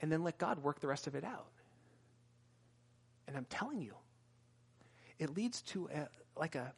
And 0.00 0.10
then 0.10 0.24
let 0.24 0.38
God 0.38 0.62
work 0.62 0.80
the 0.80 0.88
rest 0.88 1.06
of 1.06 1.14
it 1.14 1.24
out. 1.24 1.52
And 3.28 3.36
I'm 3.36 3.46
telling 3.46 3.80
you, 3.80 3.94
it 5.18 5.36
leads 5.36 5.62
to 5.62 5.88
a, 5.94 6.08
like 6.38 6.56
a, 6.56 6.72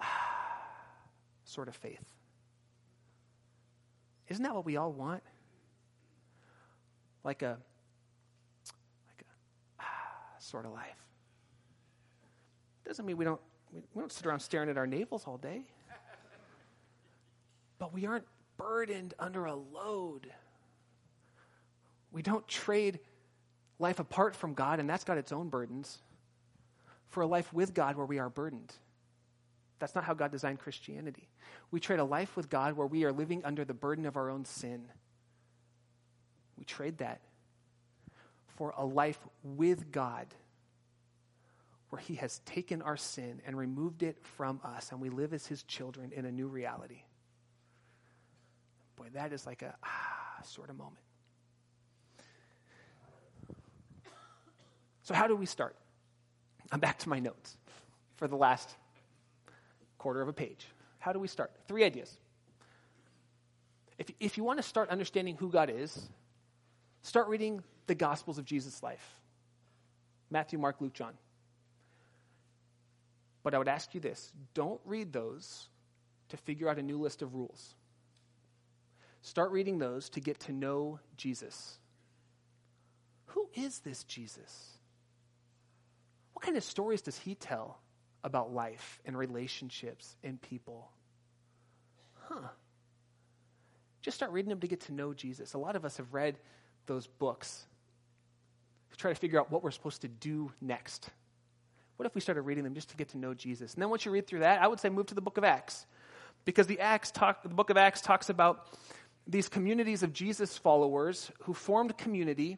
sort 1.44 1.68
of 1.68 1.76
faith. 1.76 2.04
Isn't 4.28 4.42
that 4.42 4.54
what 4.54 4.64
we 4.64 4.76
all 4.76 4.92
want? 4.92 5.22
Like 7.22 7.42
a 7.42 7.58
like 9.08 9.22
a 9.22 9.80
ah, 9.80 9.84
sort 10.38 10.66
of 10.66 10.72
life. 10.72 11.09
Doesn't 12.90 13.06
mean 13.06 13.16
we 13.16 13.24
don't 13.24 13.40
we 13.72 14.00
don't 14.00 14.10
sit 14.10 14.26
around 14.26 14.40
staring 14.40 14.68
at 14.68 14.76
our 14.76 14.84
navels 14.84 15.24
all 15.24 15.36
day. 15.36 15.62
But 17.78 17.92
we 17.92 18.04
aren't 18.04 18.24
burdened 18.56 19.14
under 19.16 19.44
a 19.44 19.54
load. 19.54 20.28
We 22.10 22.20
don't 22.20 22.48
trade 22.48 22.98
life 23.78 24.00
apart 24.00 24.34
from 24.34 24.54
God, 24.54 24.80
and 24.80 24.90
that's 24.90 25.04
got 25.04 25.18
its 25.18 25.30
own 25.30 25.50
burdens, 25.50 25.98
for 27.10 27.20
a 27.20 27.28
life 27.28 27.52
with 27.52 27.74
God 27.74 27.96
where 27.96 28.06
we 28.06 28.18
are 28.18 28.28
burdened. 28.28 28.74
That's 29.78 29.94
not 29.94 30.02
how 30.02 30.14
God 30.14 30.32
designed 30.32 30.58
Christianity. 30.58 31.28
We 31.70 31.78
trade 31.78 32.00
a 32.00 32.04
life 32.04 32.36
with 32.36 32.50
God 32.50 32.76
where 32.76 32.88
we 32.88 33.04
are 33.04 33.12
living 33.12 33.44
under 33.44 33.64
the 33.64 33.72
burden 33.72 34.04
of 34.04 34.16
our 34.16 34.28
own 34.28 34.44
sin. 34.44 34.82
We 36.58 36.64
trade 36.64 36.98
that 36.98 37.20
for 38.48 38.74
a 38.76 38.84
life 38.84 39.20
with 39.44 39.92
God 39.92 40.26
where 41.90 42.00
He 42.00 42.14
has 42.16 42.38
taken 42.40 42.82
our 42.82 42.96
sin 42.96 43.42
and 43.46 43.56
removed 43.56 44.02
it 44.02 44.16
from 44.36 44.60
us, 44.64 44.90
and 44.92 45.00
we 45.00 45.10
live 45.10 45.34
as 45.34 45.46
His 45.46 45.62
children 45.64 46.12
in 46.14 46.24
a 46.24 46.32
new 46.32 46.48
reality. 46.48 47.02
Boy, 48.96 49.06
that 49.14 49.32
is 49.32 49.46
like 49.46 49.62
a 49.62 49.74
ah 49.84 50.42
sort 50.44 50.70
of 50.70 50.76
moment. 50.76 51.02
So, 55.02 55.14
how 55.14 55.26
do 55.26 55.36
we 55.36 55.46
start? 55.46 55.76
I'm 56.72 56.80
back 56.80 56.98
to 57.00 57.08
my 57.08 57.18
notes 57.18 57.56
for 58.16 58.28
the 58.28 58.36
last 58.36 58.76
quarter 59.98 60.22
of 60.22 60.28
a 60.28 60.32
page. 60.32 60.66
How 60.98 61.12
do 61.12 61.18
we 61.18 61.28
start? 61.28 61.50
Three 61.66 61.82
ideas. 61.82 62.16
If, 63.98 64.10
if 64.20 64.38
you 64.38 64.44
want 64.44 64.58
to 64.58 64.62
start 64.62 64.88
understanding 64.88 65.36
who 65.36 65.50
God 65.50 65.68
is, 65.68 66.08
start 67.02 67.28
reading 67.28 67.62
the 67.86 67.94
Gospels 67.94 68.38
of 68.38 68.44
Jesus' 68.44 68.82
life 68.82 69.20
Matthew, 70.30 70.58
Mark, 70.58 70.76
Luke, 70.80 70.94
John. 70.94 71.14
But 73.42 73.54
I 73.54 73.58
would 73.58 73.68
ask 73.68 73.94
you 73.94 74.00
this 74.00 74.32
don't 74.54 74.80
read 74.84 75.12
those 75.12 75.68
to 76.28 76.36
figure 76.36 76.68
out 76.68 76.78
a 76.78 76.82
new 76.82 76.98
list 76.98 77.22
of 77.22 77.34
rules. 77.34 77.74
Start 79.22 79.50
reading 79.50 79.78
those 79.78 80.08
to 80.10 80.20
get 80.20 80.40
to 80.40 80.52
know 80.52 80.98
Jesus. 81.16 81.78
Who 83.26 83.48
is 83.54 83.80
this 83.80 84.04
Jesus? 84.04 84.78
What 86.32 86.44
kind 86.44 86.56
of 86.56 86.64
stories 86.64 87.02
does 87.02 87.18
he 87.18 87.34
tell 87.34 87.80
about 88.24 88.52
life 88.52 89.00
and 89.04 89.16
relationships 89.16 90.16
and 90.24 90.40
people? 90.40 90.90
Huh. 92.28 92.48
Just 94.00 94.16
start 94.16 94.32
reading 94.32 94.48
them 94.48 94.60
to 94.60 94.68
get 94.68 94.80
to 94.82 94.94
know 94.94 95.12
Jesus. 95.12 95.52
A 95.52 95.58
lot 95.58 95.76
of 95.76 95.84
us 95.84 95.98
have 95.98 96.14
read 96.14 96.38
those 96.86 97.06
books 97.06 97.66
to 98.90 98.96
try 98.96 99.12
to 99.12 99.18
figure 99.18 99.38
out 99.38 99.50
what 99.50 99.62
we're 99.62 99.70
supposed 99.70 100.00
to 100.02 100.08
do 100.08 100.50
next. 100.60 101.10
What 102.00 102.06
if 102.06 102.14
we 102.14 102.22
started 102.22 102.40
reading 102.40 102.64
them 102.64 102.72
just 102.72 102.88
to 102.88 102.96
get 102.96 103.10
to 103.10 103.18
know 103.18 103.34
Jesus? 103.34 103.74
And 103.74 103.82
then 103.82 103.90
once 103.90 104.06
you 104.06 104.10
read 104.10 104.26
through 104.26 104.38
that, 104.38 104.62
I 104.62 104.66
would 104.66 104.80
say 104.80 104.88
move 104.88 105.04
to 105.08 105.14
the 105.14 105.20
book 105.20 105.36
of 105.36 105.44
Acts. 105.44 105.84
Because 106.46 106.66
the 106.66 106.80
Acts 106.80 107.10
talk, 107.10 107.42
the 107.42 107.50
book 107.50 107.68
of 107.68 107.76
Acts 107.76 108.00
talks 108.00 108.30
about 108.30 108.68
these 109.26 109.50
communities 109.50 110.02
of 110.02 110.14
Jesus 110.14 110.56
followers 110.56 111.30
who 111.42 111.52
formed 111.52 111.98
community 111.98 112.56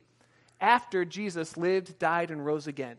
after 0.61 1.05
Jesus 1.05 1.57
lived, 1.57 1.99
died, 1.99 2.31
and 2.31 2.47
rose 2.47 2.69
again 2.69 2.99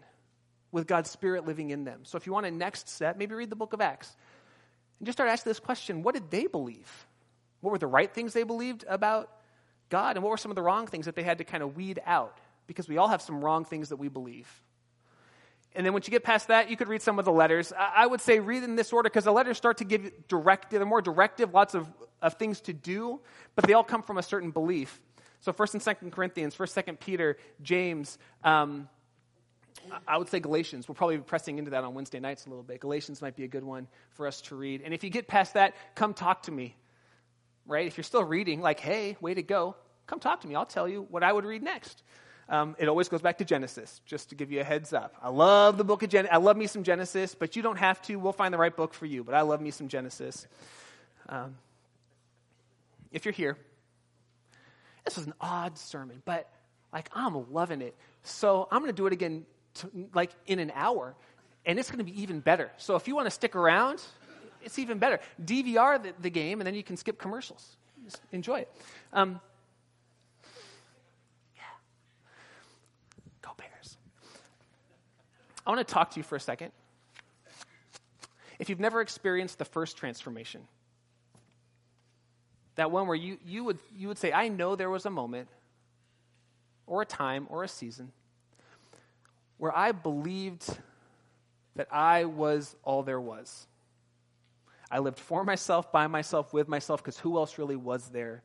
with 0.74 0.86
God's 0.86 1.10
Spirit 1.10 1.48
living 1.48 1.70
in 1.70 1.86
them. 1.86 2.02
So 2.04 2.18
if 2.18 2.28
you 2.28 2.34
want 2.34 2.46
a 2.46 2.52
next 2.52 2.90
step, 2.90 3.18
maybe 3.18 3.36
read 3.36 3.50
the 3.50 3.56
book 3.56 3.72
of 3.72 3.80
Acts 3.80 4.14
and 5.00 5.06
just 5.06 5.16
start 5.16 5.30
asking 5.30 5.50
this 5.50 5.62
question 5.62 6.04
what 6.04 6.14
did 6.14 6.30
they 6.30 6.48
believe? 6.48 7.08
What 7.62 7.72
were 7.72 7.80
the 7.80 7.88
right 7.88 8.14
things 8.14 8.34
they 8.34 8.44
believed 8.44 8.84
about 8.90 9.30
God? 9.88 10.18
And 10.18 10.24
what 10.26 10.32
were 10.32 10.36
some 10.36 10.52
of 10.52 10.56
the 10.56 10.62
wrong 10.62 10.88
things 10.88 11.06
that 11.06 11.16
they 11.16 11.24
had 11.24 11.38
to 11.38 11.46
kind 11.46 11.64
of 11.64 11.78
weed 11.78 12.02
out? 12.06 12.38
Because 12.68 12.90
we 12.90 12.98
all 12.98 13.08
have 13.08 13.22
some 13.22 13.42
wrong 13.42 13.64
things 13.64 13.88
that 13.88 13.96
we 13.96 14.10
believe. 14.10 14.62
And 15.76 15.86
then 15.86 15.94
once 15.94 16.08
you 16.08 16.12
get 16.12 16.24
past 16.24 16.50
that, 16.50 16.70
you 16.70 16.78
could 16.78 16.88
read 16.88 17.02
some 17.02 17.18
of 17.18 17.26
the 17.26 17.32
letters. 17.32 17.74
I 17.78 18.06
would 18.06 18.22
say 18.22 18.40
read 18.40 18.64
in 18.64 18.76
this 18.76 18.94
order 18.94 19.10
because 19.10 19.24
the 19.24 19.32
letters 19.32 19.58
start 19.58 19.78
to 19.78 19.84
give 19.84 20.28
directive, 20.28 20.80
they're 20.80 20.86
more 20.86 21.02
directive, 21.02 21.54
lots 21.54 21.74
of, 21.74 21.88
of 22.22 22.36
things 22.36 22.62
to 22.62 22.74
do, 22.74 23.20
but 23.56 23.66
they 23.66 23.74
all 23.74 23.84
come 23.84 24.04
from 24.04 24.18
a 24.18 24.24
certain 24.24 24.52
belief. 24.52 25.02
So 25.40 25.52
First 25.52 25.74
and 25.74 25.82
Second 25.82 26.12
Corinthians, 26.12 26.56
First, 26.56 26.74
Second 26.74 27.00
Peter, 27.00 27.38
James, 27.62 28.18
um, 28.44 28.88
I 30.08 30.18
would 30.18 30.30
say 30.30 30.40
Galatians. 30.40 30.88
We'll 30.88 30.96
probably 30.96 31.18
be 31.18 31.24
pressing 31.24 31.58
into 31.58 31.72
that 31.72 31.84
on 31.84 31.94
Wednesday 31.94 32.20
nights 32.20 32.46
a 32.46 32.50
little 32.50 32.64
bit. 32.64 32.80
Galatians 32.80 33.22
might 33.22 33.36
be 33.36 33.44
a 33.44 33.48
good 33.48 33.64
one 33.64 33.88
for 34.12 34.28
us 34.28 34.42
to 34.42 34.56
read. 34.56 34.82
And 34.86 34.94
if 34.94 35.04
you 35.04 35.10
get 35.10 35.28
past 35.28 35.56
that, 35.56 35.76
come 35.96 36.14
talk 36.14 36.44
to 36.44 36.52
me. 36.52 36.76
Right? 37.66 37.88
If 37.88 37.98
you're 37.98 38.04
still 38.04 38.24
reading, 38.24 38.62
like, 38.62 38.80
hey, 38.80 39.18
way 39.20 39.34
to 39.34 39.44
go, 39.44 39.76
come 40.08 40.20
talk 40.20 40.42
to 40.42 40.48
me. 40.48 40.56
I'll 40.56 40.66
tell 40.66 40.88
you 40.88 41.08
what 41.10 41.24
I 41.24 41.34
would 41.34 41.46
read 41.46 41.64
next. 41.64 42.04
Um, 42.50 42.76
it 42.78 42.88
always 42.88 43.08
goes 43.08 43.22
back 43.22 43.38
to 43.38 43.46
Genesis, 43.46 44.02
just 44.06 44.30
to 44.30 44.36
give 44.36 44.52
you 44.52 44.60
a 44.60 44.64
heads 44.64 44.94
up. 44.94 45.16
I 45.22 45.30
love 45.30 45.78
the 45.78 45.84
book 45.84 46.04
of 46.04 46.10
Genesis. 46.10 46.34
I 46.34 46.38
love 46.38 46.58
me 46.58 46.68
some 46.68 46.84
Genesis, 46.84 47.36
but 47.36 47.56
you 47.56 47.62
don't 47.62 47.78
have 47.78 48.02
to. 48.04 48.18
We'll 48.18 48.34
find 48.34 48.54
the 48.54 48.58
right 48.58 48.76
book 48.76 48.94
for 48.94 49.06
you, 49.06 49.24
but 49.24 49.34
I 49.34 49.42
love 49.42 49.62
me 49.62 49.72
some 49.72 49.88
Genesis. 49.88 50.46
Um, 51.30 51.56
if 53.12 53.26
you're 53.26 53.34
here, 53.34 53.58
this 55.06 55.18
was 55.18 55.26
an 55.26 55.34
odd 55.40 55.78
sermon, 55.78 56.22
but 56.26 56.50
like 56.92 57.10
I'm 57.14 57.52
loving 57.52 57.82
it. 57.82 57.96
So 58.24 58.68
I'm 58.72 58.80
going 58.80 58.92
to 58.92 58.96
do 58.96 59.08
it 59.08 59.14
again, 59.14 59.46
to, 59.76 59.90
like 60.14 60.32
in 60.46 60.60
an 60.60 60.72
hour, 60.76 61.16
and 61.66 61.80
it's 61.80 61.90
going 61.90 62.06
to 62.06 62.12
be 62.12 62.22
even 62.22 62.40
better. 62.40 62.72
So 62.78 62.96
if 62.96 63.08
you 63.08 63.16
want 63.16 63.28
to 63.28 63.32
stick 63.32 63.56
around, 63.56 64.02
it's 64.62 64.80
even 64.80 64.98
better. 64.98 65.20
DVR 65.44 66.02
the, 66.02 66.14
the 66.20 66.30
game, 66.30 66.60
and 66.60 66.68
then 66.68 66.76
you 66.76 66.84
can 66.84 66.98
skip 66.98 67.20
commercials. 67.20 67.78
Just 68.04 68.22
enjoy 68.32 68.60
it. 68.60 68.72
Um, 69.14 69.40
I 75.66 75.72
want 75.72 75.86
to 75.88 75.94
talk 75.94 76.12
to 76.12 76.20
you 76.20 76.24
for 76.24 76.36
a 76.36 76.40
second. 76.40 76.72
If 78.60 78.70
you've 78.70 78.80
never 78.80 79.02
experienced 79.02 79.58
the 79.58 79.66
first 79.66 79.98
transformation, 79.98 80.62
that 82.76 82.92
one 82.92 83.08
where 83.08 83.16
you, 83.16 83.38
you, 83.46 83.64
would, 83.64 83.80
you 83.96 84.08
would 84.08 84.18
say, 84.18 84.32
I 84.32 84.48
know 84.48 84.76
there 84.76 84.90
was 84.90 85.06
a 85.06 85.10
moment, 85.10 85.48
or 86.86 87.02
a 87.02 87.06
time, 87.06 87.48
or 87.50 87.64
a 87.64 87.68
season, 87.68 88.12
where 89.58 89.76
I 89.76 89.92
believed 89.92 90.78
that 91.76 91.88
I 91.92 92.26
was 92.26 92.76
all 92.84 93.04
there 93.04 93.22
was. 93.22 93.68
I 94.92 95.00
lived 95.00 95.20
for 95.20 95.44
myself, 95.46 95.92
by 95.92 96.08
myself, 96.08 96.54
with 96.54 96.68
myself, 96.68 97.02
because 97.02 97.18
who 97.18 97.38
else 97.38 97.58
really 97.58 97.76
was 97.76 98.10
there? 98.10 98.44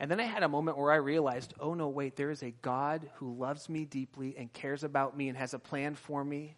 And 0.00 0.10
then 0.10 0.20
I 0.20 0.24
had 0.24 0.44
a 0.44 0.48
moment 0.48 0.78
where 0.78 0.92
I 0.92 0.96
realized, 0.96 1.54
oh 1.58 1.74
no, 1.74 1.88
wait, 1.88 2.16
there 2.16 2.30
is 2.30 2.42
a 2.42 2.52
God 2.62 3.08
who 3.16 3.34
loves 3.34 3.68
me 3.68 3.84
deeply 3.84 4.36
and 4.38 4.52
cares 4.52 4.84
about 4.84 5.16
me 5.16 5.28
and 5.28 5.36
has 5.36 5.54
a 5.54 5.58
plan 5.58 5.96
for 5.96 6.24
me. 6.24 6.56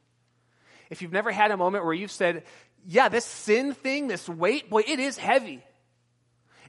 If 0.90 1.00
you've 1.00 1.12
never 1.12 1.30
had 1.30 1.50
a 1.50 1.56
moment 1.56 1.84
where 1.84 1.94
you've 1.94 2.10
said, 2.10 2.42
yeah, 2.86 3.08
this 3.08 3.24
sin 3.24 3.72
thing, 3.72 4.08
this 4.08 4.28
weight, 4.28 4.68
boy, 4.68 4.82
it 4.86 4.98
is 4.98 5.16
heavy. 5.16 5.62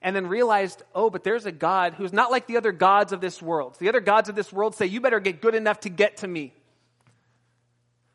And 0.02 0.16
then 0.16 0.28
realized, 0.28 0.82
oh, 0.96 1.10
but 1.10 1.24
there's 1.24 1.46
a 1.46 1.52
God 1.52 1.94
who's 1.94 2.14
not 2.14 2.32
like 2.32 2.48
the 2.48 2.58
other 2.58 2.72
gods 2.72 3.12
of 3.12 3.20
this 3.22 3.42
world. 3.42 3.76
The 3.80 3.90
other 3.90 4.00
gods 4.00 4.30
of 4.30 4.36
this 4.36 4.52
world 4.52 4.76
say, 4.76 4.86
you 4.86 5.02
better 5.02 5.20
get 5.20 5.42
good 5.42 5.56
enough 5.56 5.82
to 5.82 5.90
get 5.90 6.18
to 6.18 6.28
me. 6.28 6.54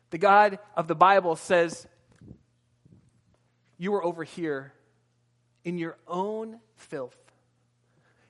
The 0.09 0.17
God 0.17 0.59
of 0.75 0.87
the 0.87 0.95
Bible 0.95 1.35
says, 1.35 1.87
you 3.77 3.93
are 3.93 4.03
over 4.03 4.23
here 4.23 4.73
in 5.63 5.77
your 5.77 5.97
own 6.07 6.59
filth 6.75 7.15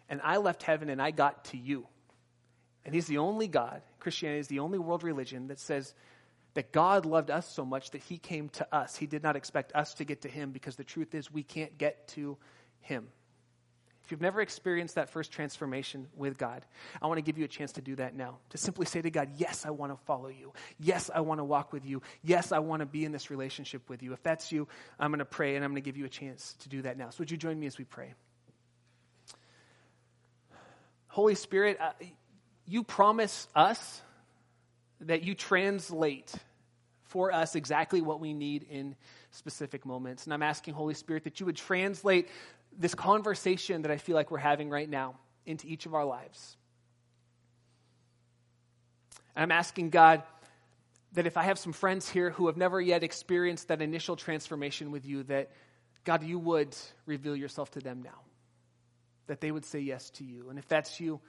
and 0.09 0.21
I 0.23 0.37
left 0.37 0.63
heaven 0.63 0.89
and 0.89 1.01
I 1.01 1.11
got 1.11 1.45
to 1.45 1.57
you. 1.57 1.87
And 2.85 2.95
he's 2.95 3.07
the 3.07 3.17
only 3.17 3.47
God, 3.47 3.81
Christianity 3.99 4.39
is 4.39 4.47
the 4.47 4.59
only 4.59 4.79
world 4.79 5.03
religion 5.03 5.47
that 5.47 5.59
says 5.59 5.93
that 6.53 6.71
God 6.71 7.05
loved 7.05 7.29
us 7.29 7.47
so 7.47 7.65
much 7.65 7.91
that 7.91 8.01
he 8.01 8.17
came 8.17 8.49
to 8.49 8.75
us. 8.75 8.95
He 8.95 9.05
did 9.05 9.21
not 9.21 9.35
expect 9.35 9.75
us 9.75 9.93
to 9.95 10.05
get 10.05 10.21
to 10.21 10.29
him 10.29 10.51
because 10.51 10.75
the 10.75 10.83
truth 10.83 11.13
is 11.13 11.31
we 11.31 11.43
can't 11.43 11.77
get 11.77 12.07
to 12.09 12.37
him. 12.79 13.09
If 14.07 14.11
you've 14.11 14.21
never 14.21 14.39
experienced 14.39 14.95
that 14.95 15.09
first 15.09 15.33
transformation 15.33 16.07
with 16.15 16.37
God, 16.37 16.65
I 17.01 17.07
want 17.07 17.17
to 17.17 17.21
give 17.21 17.37
you 17.37 17.43
a 17.43 17.49
chance 17.49 17.73
to 17.73 17.81
do 17.81 17.97
that 17.97 18.15
now. 18.15 18.37
To 18.51 18.57
simply 18.57 18.85
say 18.85 19.01
to 19.01 19.11
God, 19.11 19.31
Yes, 19.35 19.65
I 19.65 19.71
want 19.71 19.91
to 19.91 19.97
follow 20.05 20.29
you. 20.29 20.53
Yes, 20.79 21.11
I 21.13 21.19
want 21.19 21.41
to 21.41 21.43
walk 21.43 21.73
with 21.73 21.85
you. 21.85 22.01
Yes, 22.23 22.53
I 22.53 22.59
want 22.59 22.79
to 22.79 22.85
be 22.85 23.03
in 23.03 23.11
this 23.11 23.29
relationship 23.29 23.89
with 23.89 24.01
you. 24.01 24.13
If 24.13 24.23
that's 24.23 24.49
you, 24.49 24.69
I'm 24.97 25.11
going 25.11 25.19
to 25.19 25.25
pray 25.25 25.57
and 25.57 25.65
I'm 25.65 25.71
going 25.71 25.83
to 25.83 25.85
give 25.85 25.97
you 25.97 26.05
a 26.05 26.09
chance 26.09 26.55
to 26.61 26.69
do 26.69 26.83
that 26.83 26.97
now. 26.97 27.09
So, 27.09 27.17
would 27.19 27.31
you 27.31 27.35
join 27.35 27.59
me 27.59 27.67
as 27.67 27.77
we 27.77 27.83
pray? 27.83 28.13
Holy 31.17 31.33
Spirit, 31.33 31.79
uh, 31.81 31.93
you 32.67 32.83
promise 32.83 33.47
us 33.55 34.03
that 35.01 35.23
you 35.23 35.33
translate 35.33 36.31
for 37.05 37.33
us 37.33 37.55
exactly 37.55 38.01
what 38.01 38.19
we 38.19 38.35
need 38.35 38.67
in 38.69 38.95
specific 39.31 39.83
moments. 39.83 40.25
And 40.25 40.33
I'm 40.35 40.43
asking, 40.43 40.75
Holy 40.75 40.93
Spirit, 40.93 41.23
that 41.23 41.39
you 41.39 41.47
would 41.47 41.55
translate 41.55 42.29
this 42.77 42.93
conversation 42.93 43.81
that 43.81 43.89
I 43.89 43.97
feel 43.97 44.13
like 44.13 44.29
we're 44.29 44.37
having 44.37 44.69
right 44.69 44.87
now 44.87 45.15
into 45.47 45.65
each 45.65 45.87
of 45.87 45.95
our 45.95 46.05
lives. 46.05 46.55
And 49.35 49.41
I'm 49.41 49.51
asking, 49.51 49.89
God, 49.89 50.21
that 51.13 51.25
if 51.25 51.35
I 51.35 51.45
have 51.45 51.57
some 51.57 51.73
friends 51.73 52.07
here 52.07 52.29
who 52.29 52.45
have 52.45 52.57
never 52.57 52.79
yet 52.79 53.01
experienced 53.01 53.69
that 53.69 53.81
initial 53.81 54.17
transformation 54.17 54.91
with 54.91 55.03
you, 55.03 55.23
that 55.23 55.49
God, 56.03 56.21
you 56.21 56.37
would 56.37 56.77
reveal 57.07 57.35
yourself 57.35 57.71
to 57.71 57.79
them 57.79 58.03
now 58.03 58.26
that 59.27 59.41
they 59.41 59.51
would 59.51 59.65
say 59.65 59.79
yes 59.79 60.09
to 60.11 60.23
you. 60.23 60.49
And 60.49 60.57
if 60.57 60.67
that's 60.67 60.99
you, 60.99 61.19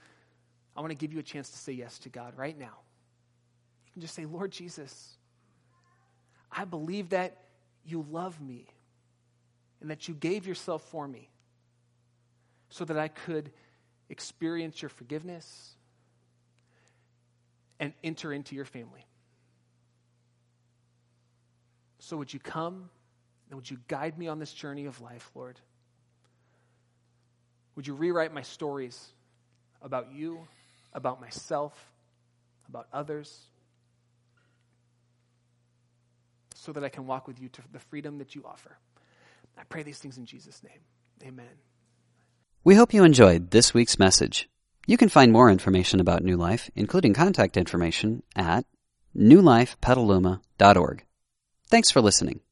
I 0.76 0.80
want 0.80 0.90
to 0.90 0.96
give 0.96 1.12
you 1.12 1.18
a 1.18 1.22
chance 1.22 1.50
to 1.50 1.58
say 1.58 1.72
yes 1.72 1.98
to 2.00 2.08
God 2.08 2.34
right 2.36 2.56
now. 2.58 2.78
You 3.86 3.92
can 3.92 4.02
just 4.02 4.14
say, 4.14 4.24
Lord 4.24 4.52
Jesus, 4.52 5.16
I 6.50 6.64
believe 6.64 7.10
that 7.10 7.36
you 7.84 8.06
love 8.10 8.40
me 8.40 8.66
and 9.80 9.90
that 9.90 10.08
you 10.08 10.14
gave 10.14 10.46
yourself 10.46 10.82
for 10.90 11.06
me 11.06 11.28
so 12.70 12.84
that 12.84 12.98
I 12.98 13.08
could 13.08 13.50
experience 14.08 14.80
your 14.82 14.88
forgiveness 14.88 15.74
and 17.80 17.92
enter 18.02 18.32
into 18.32 18.54
your 18.54 18.64
family. 18.64 19.06
So 21.98 22.16
would 22.16 22.32
you 22.32 22.40
come 22.40 22.90
And 23.48 23.56
would 23.56 23.70
you 23.70 23.78
guide 23.88 24.18
me 24.18 24.28
on 24.28 24.38
this 24.38 24.52
journey 24.52 24.86
of 24.86 25.00
life, 25.00 25.30
Lord? 25.34 25.58
Would 27.78 27.86
you 27.86 27.94
rewrite 27.94 28.34
my 28.34 28.42
stories 28.42 29.06
about 29.80 30.12
you, 30.12 30.40
about 30.92 31.20
myself, 31.20 31.72
about 32.68 32.88
others, 32.92 33.38
so 36.56 36.72
that 36.72 36.82
I 36.82 36.88
can 36.88 37.06
walk 37.06 37.28
with 37.28 37.40
you 37.40 37.48
to 37.50 37.62
the 37.70 37.78
freedom 37.78 38.18
that 38.18 38.34
you 38.34 38.42
offer? 38.44 38.76
I 39.56 39.62
pray 39.62 39.84
these 39.84 40.00
things 40.00 40.18
in 40.18 40.26
Jesus' 40.26 40.60
name. 40.64 40.80
Amen. 41.22 41.46
We 42.64 42.74
hope 42.74 42.92
you 42.92 43.04
enjoyed 43.04 43.52
this 43.52 43.72
week's 43.72 43.96
message. 43.96 44.48
You 44.88 44.96
can 44.96 45.08
find 45.08 45.30
more 45.30 45.48
information 45.48 46.00
about 46.00 46.24
New 46.24 46.36
Life, 46.36 46.72
including 46.74 47.14
contact 47.14 47.56
information, 47.56 48.24
at 48.34 48.64
newlifepetaluma.org. 49.16 51.04
Thanks 51.68 51.92
for 51.92 52.00
listening. 52.00 52.40